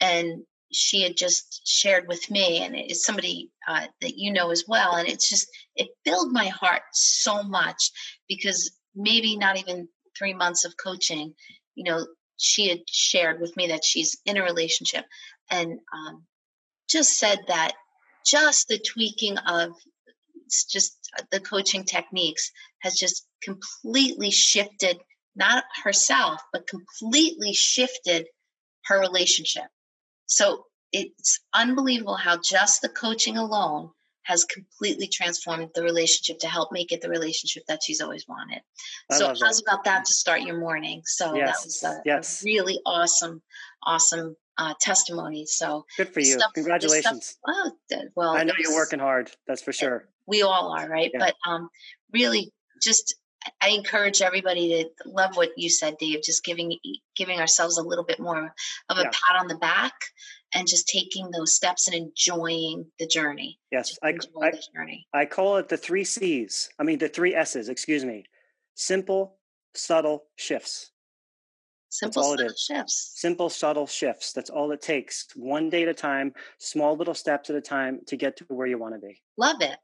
and 0.00 0.42
she 0.72 1.02
had 1.02 1.16
just 1.16 1.66
shared 1.66 2.08
with 2.08 2.30
me, 2.30 2.62
and 2.62 2.74
it's 2.76 3.04
somebody 3.04 3.50
uh, 3.68 3.86
that 4.00 4.16
you 4.16 4.32
know 4.32 4.50
as 4.50 4.64
well, 4.66 4.96
and 4.96 5.08
it's 5.08 5.28
just 5.28 5.48
it 5.74 5.88
filled 6.04 6.32
my 6.32 6.46
heart 6.46 6.82
so 6.92 7.42
much 7.42 7.90
because 8.28 8.72
maybe 8.94 9.36
not 9.36 9.58
even 9.58 9.88
three 10.16 10.34
months 10.34 10.64
of 10.64 10.74
coaching, 10.82 11.34
you 11.74 11.84
know, 11.84 12.06
she 12.36 12.68
had 12.68 12.80
shared 12.88 13.40
with 13.40 13.56
me 13.56 13.68
that 13.68 13.84
she's 13.84 14.18
in 14.24 14.36
a 14.36 14.42
relationship, 14.42 15.04
and 15.50 15.78
um, 15.92 16.24
just 16.88 17.18
said 17.18 17.40
that 17.48 17.72
just 18.24 18.68
the 18.68 18.78
tweaking 18.78 19.38
of 19.38 19.72
just 20.70 20.96
the 21.30 21.40
coaching 21.40 21.84
techniques 21.84 22.52
has 22.80 22.94
just 22.94 23.26
completely 23.42 24.30
shifted 24.30 24.98
not 25.34 25.64
herself, 25.84 26.40
but 26.52 26.66
completely 26.66 27.52
shifted 27.52 28.26
her 28.84 29.00
relationship. 29.00 29.64
So 30.26 30.66
it's 30.92 31.40
unbelievable 31.54 32.16
how 32.16 32.38
just 32.42 32.82
the 32.82 32.88
coaching 32.88 33.36
alone 33.36 33.90
has 34.24 34.44
completely 34.44 35.08
transformed 35.08 35.70
the 35.74 35.82
relationship 35.82 36.38
to 36.40 36.48
help 36.48 36.70
make 36.70 36.92
it 36.92 37.00
the 37.00 37.08
relationship 37.08 37.64
that 37.66 37.80
she's 37.82 38.00
always 38.00 38.26
wanted. 38.28 38.60
I 39.10 39.16
so 39.16 39.28
how's 39.28 39.38
that. 39.38 39.62
about 39.66 39.84
that 39.84 40.04
to 40.04 40.12
start 40.12 40.42
your 40.42 40.58
morning? 40.58 41.02
So 41.04 41.34
yes. 41.34 41.62
that 41.62 41.66
was 41.66 41.98
a, 41.98 42.02
yes. 42.04 42.42
really 42.44 42.80
awesome, 42.86 43.42
awesome 43.82 44.36
uh, 44.58 44.74
testimony. 44.80 45.46
So 45.46 45.86
good 45.96 46.12
for 46.12 46.20
you. 46.20 46.38
Stuff, 46.38 46.52
Congratulations. 46.54 47.36
Stuff, 47.44 47.72
oh, 47.92 48.02
well, 48.14 48.36
I 48.36 48.44
know 48.44 48.54
you're 48.58 48.74
working 48.74 49.00
hard. 49.00 49.30
That's 49.46 49.62
for 49.62 49.72
sure. 49.72 50.08
We 50.26 50.42
all 50.42 50.72
are, 50.78 50.88
right? 50.88 51.10
Yeah. 51.12 51.18
But 51.18 51.34
um, 51.50 51.68
really, 52.12 52.52
just 52.80 53.16
I 53.60 53.70
encourage 53.70 54.22
everybody 54.22 54.68
to 54.68 55.10
love 55.10 55.36
what 55.36 55.50
you 55.56 55.68
said, 55.68 55.96
Dave. 55.98 56.22
Just 56.22 56.44
giving 56.44 56.76
giving 57.16 57.40
ourselves 57.40 57.78
a 57.78 57.82
little 57.82 58.04
bit 58.04 58.20
more 58.20 58.54
of 58.88 58.98
a 58.98 59.02
yeah. 59.02 59.10
pat 59.10 59.40
on 59.40 59.48
the 59.48 59.56
back, 59.56 59.94
and 60.54 60.68
just 60.68 60.88
taking 60.88 61.30
those 61.30 61.54
steps 61.54 61.88
and 61.88 61.96
enjoying 61.96 62.86
the 62.98 63.06
journey. 63.06 63.58
Yes, 63.70 63.98
I, 64.02 64.08
I, 64.40 64.50
the 64.50 64.62
journey. 64.74 65.06
I 65.12 65.24
call 65.24 65.56
it 65.56 65.68
the 65.68 65.76
three 65.76 66.04
C's. 66.04 66.70
I 66.78 66.82
mean, 66.82 66.98
the 66.98 67.08
three 67.08 67.34
S's, 67.34 67.68
excuse 67.68 68.04
me. 68.04 68.24
Simple, 68.74 69.38
subtle 69.74 70.24
shifts. 70.36 70.90
Simple, 71.88 72.22
subtle 72.22 72.54
shifts. 72.56 73.12
Simple, 73.16 73.50
subtle 73.50 73.86
shifts. 73.86 74.32
That's 74.32 74.48
all 74.48 74.70
it 74.72 74.80
takes. 74.80 75.26
One 75.36 75.68
day 75.68 75.82
at 75.82 75.88
a 75.88 75.94
time, 75.94 76.32
small 76.58 76.96
little 76.96 77.12
steps 77.12 77.50
at 77.50 77.56
a 77.56 77.60
time 77.60 78.00
to 78.06 78.16
get 78.16 78.38
to 78.38 78.44
where 78.48 78.66
you 78.66 78.78
want 78.78 78.94
to 78.94 79.06
be. 79.06 79.20
Love 79.36 79.60
it. 79.60 79.76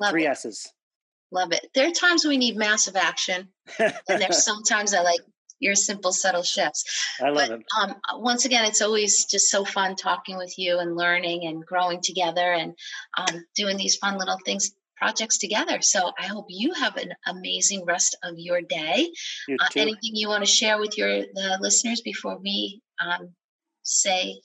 Love 0.00 0.12
Three 0.12 0.26
it. 0.26 0.30
S's. 0.30 0.72
Love 1.32 1.52
it. 1.52 1.66
There 1.74 1.88
are 1.88 1.92
times 1.92 2.24
we 2.24 2.36
need 2.36 2.56
massive 2.56 2.96
action, 2.96 3.48
and 3.78 3.94
there's 4.06 4.44
sometimes 4.44 4.94
I 4.94 5.02
like 5.02 5.20
your 5.58 5.74
simple, 5.74 6.12
subtle 6.12 6.42
shifts. 6.42 6.84
I 7.20 7.30
love 7.30 7.48
but, 7.48 7.50
it. 7.50 7.66
Um, 7.78 7.94
once 8.14 8.44
again, 8.44 8.64
it's 8.64 8.82
always 8.82 9.24
just 9.24 9.50
so 9.50 9.64
fun 9.64 9.96
talking 9.96 10.36
with 10.36 10.58
you 10.58 10.78
and 10.78 10.96
learning 10.96 11.46
and 11.46 11.64
growing 11.64 12.00
together 12.00 12.52
and 12.52 12.74
um, 13.16 13.44
doing 13.56 13.76
these 13.76 13.96
fun 13.96 14.18
little 14.18 14.38
things 14.44 14.72
projects 14.96 15.38
together. 15.38 15.80
So 15.82 16.12
I 16.18 16.26
hope 16.26 16.46
you 16.48 16.72
have 16.74 16.96
an 16.96 17.12
amazing 17.26 17.84
rest 17.84 18.16
of 18.22 18.34
your 18.38 18.62
day. 18.62 19.10
You 19.48 19.56
uh, 19.60 19.66
anything 19.76 20.12
you 20.14 20.28
want 20.28 20.44
to 20.44 20.50
share 20.50 20.78
with 20.78 20.96
your 20.96 21.08
the 21.08 21.58
listeners 21.60 22.00
before 22.00 22.38
we 22.38 22.80
um, 23.04 23.34
say? 23.82 24.40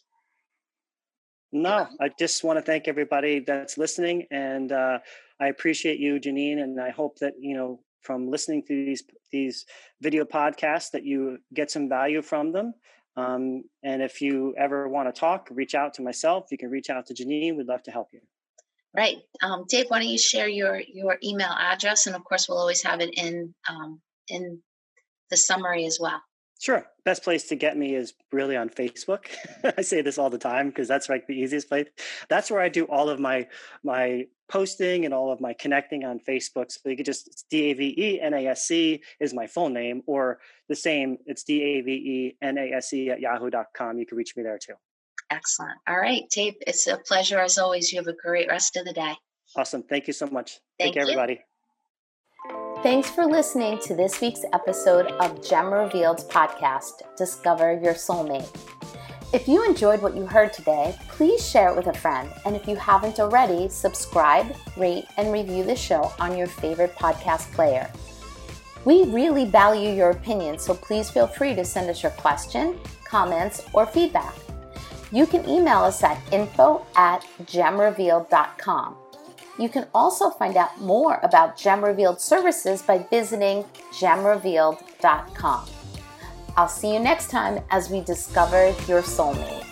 No, 1.53 1.87
I 1.99 2.09
just 2.17 2.43
want 2.43 2.57
to 2.57 2.61
thank 2.61 2.87
everybody 2.87 3.39
that's 3.39 3.77
listening, 3.77 4.25
and 4.31 4.71
uh, 4.71 4.99
I 5.41 5.47
appreciate 5.47 5.99
you, 5.99 6.19
Janine, 6.19 6.61
and 6.61 6.79
I 6.79 6.91
hope 6.91 7.17
that 7.19 7.33
you 7.39 7.55
know 7.57 7.79
from 8.01 8.29
listening 8.29 8.63
to 8.67 8.85
these 8.85 9.03
these 9.31 9.65
video 9.99 10.23
podcasts 10.23 10.91
that 10.91 11.03
you 11.03 11.39
get 11.53 11.71
some 11.71 11.89
value 11.89 12.21
from 12.21 12.51
them. 12.51 12.73
Um, 13.17 13.63
and 13.83 14.01
if 14.01 14.21
you 14.21 14.55
ever 14.57 14.87
want 14.87 15.13
to 15.13 15.19
talk, 15.19 15.49
reach 15.51 15.75
out 15.75 15.93
to 15.95 16.01
myself. 16.01 16.45
You 16.51 16.57
can 16.57 16.69
reach 16.69 16.89
out 16.89 17.07
to 17.07 17.13
Janine. 17.13 17.57
We'd 17.57 17.67
love 17.67 17.83
to 17.83 17.91
help 17.91 18.09
you. 18.13 18.21
Right. 18.95 19.17
Um, 19.41 19.65
Dave, 19.67 19.85
why 19.87 19.99
don't 19.99 20.09
you 20.09 20.17
share 20.17 20.47
your 20.47 20.79
your 20.79 21.17
email 21.23 21.53
address, 21.57 22.05
and 22.05 22.15
of 22.15 22.23
course, 22.23 22.47
we'll 22.47 22.59
always 22.59 22.83
have 22.83 23.01
it 23.01 23.13
in 23.17 23.53
um, 23.67 23.99
in 24.27 24.61
the 25.31 25.37
summary 25.37 25.85
as 25.85 25.97
well. 25.99 26.21
Sure. 26.61 26.85
Best 27.05 27.23
place 27.23 27.47
to 27.47 27.55
get 27.55 27.75
me 27.75 27.95
is 27.95 28.13
really 28.31 28.55
on 28.55 28.69
Facebook. 28.69 29.25
I 29.77 29.81
say 29.81 30.03
this 30.03 30.19
all 30.19 30.29
the 30.29 30.37
time 30.37 30.69
because 30.69 30.87
that's 30.87 31.09
like 31.09 31.25
the 31.25 31.33
easiest 31.33 31.67
place. 31.67 31.87
That's 32.29 32.51
where 32.51 32.61
I 32.61 32.69
do 32.69 32.85
all 32.85 33.09
of 33.09 33.19
my 33.19 33.47
my 33.83 34.27
posting 34.47 35.05
and 35.05 35.11
all 35.11 35.31
of 35.31 35.41
my 35.41 35.53
connecting 35.53 36.05
on 36.05 36.19
Facebook. 36.19 36.71
So 36.71 36.87
you 36.87 36.95
could 36.95 37.07
just 37.07 37.27
it's 37.27 37.45
D 37.49 37.71
A 37.71 37.73
V 37.73 37.95
E 37.97 38.21
N 38.21 38.35
A 38.35 38.45
S 38.45 38.67
C 38.67 39.01
is 39.19 39.33
my 39.33 39.47
full 39.47 39.69
name, 39.69 40.03
or 40.05 40.37
the 40.69 40.75
same, 40.75 41.17
it's 41.25 41.43
D 41.43 41.63
A 41.63 41.81
V 41.81 41.91
E 41.91 42.37
N 42.43 42.59
A 42.59 42.73
S 42.73 42.93
E 42.93 43.09
at 43.09 43.19
yahoo.com. 43.19 43.97
You 43.97 44.05
can 44.05 44.15
reach 44.15 44.37
me 44.37 44.43
there 44.43 44.59
too. 44.59 44.75
Excellent. 45.31 45.79
All 45.87 45.97
right, 45.97 46.25
Dave. 46.29 46.53
It's 46.67 46.85
a 46.85 46.97
pleasure 46.97 47.39
as 47.39 47.57
always. 47.57 47.91
You 47.91 47.97
have 47.97 48.07
a 48.07 48.13
great 48.13 48.47
rest 48.49 48.77
of 48.77 48.85
the 48.85 48.93
day. 48.93 49.15
Awesome. 49.55 49.81
Thank 49.81 50.05
you 50.05 50.13
so 50.13 50.27
much. 50.27 50.59
Thank 50.77 50.93
Take 50.93 50.93
care, 50.93 51.03
you. 51.05 51.19
everybody. 51.19 51.41
Thanks 52.83 53.11
for 53.11 53.27
listening 53.27 53.77
to 53.81 53.93
this 53.93 54.19
week's 54.21 54.43
episode 54.53 55.05
of 55.19 55.47
Gem 55.47 55.71
Revealed 55.71 56.27
podcast, 56.31 57.03
Discover 57.15 57.73
Your 57.73 57.93
Soulmate. 57.93 58.49
If 59.31 59.47
you 59.47 59.63
enjoyed 59.63 60.01
what 60.01 60.15
you 60.15 60.25
heard 60.25 60.51
today, 60.51 60.97
please 61.09 61.47
share 61.47 61.69
it 61.69 61.75
with 61.75 61.85
a 61.85 61.93
friend. 61.93 62.27
And 62.43 62.55
if 62.55 62.67
you 62.67 62.75
haven't 62.75 63.19
already, 63.19 63.69
subscribe, 63.69 64.55
rate, 64.77 65.05
and 65.17 65.31
review 65.31 65.63
the 65.63 65.75
show 65.75 66.11
on 66.19 66.35
your 66.35 66.47
favorite 66.47 66.95
podcast 66.95 67.53
player. 67.53 67.87
We 68.83 69.03
really 69.03 69.45
value 69.45 69.91
your 69.93 70.09
opinion, 70.09 70.57
so 70.57 70.73
please 70.73 71.07
feel 71.07 71.27
free 71.27 71.53
to 71.53 71.63
send 71.63 71.87
us 71.87 72.01
your 72.01 72.13
question, 72.13 72.79
comments, 73.05 73.63
or 73.73 73.85
feedback. 73.85 74.33
You 75.11 75.27
can 75.27 75.47
email 75.47 75.83
us 75.83 76.01
at 76.01 76.19
info 76.33 76.83
at 76.95 77.27
gemrevealed.com. 77.43 79.00
You 79.57 79.69
can 79.69 79.87
also 79.93 80.29
find 80.29 80.57
out 80.57 80.79
more 80.81 81.19
about 81.23 81.57
Gem 81.57 81.83
Revealed 81.83 82.21
services 82.21 82.81
by 82.81 82.99
visiting 83.09 83.63
gemrevealed.com. 83.91 85.65
I'll 86.57 86.67
see 86.67 86.93
you 86.93 86.99
next 86.99 87.29
time 87.29 87.63
as 87.69 87.89
we 87.89 88.01
discover 88.01 88.67
your 88.87 89.01
soulmate. 89.01 89.70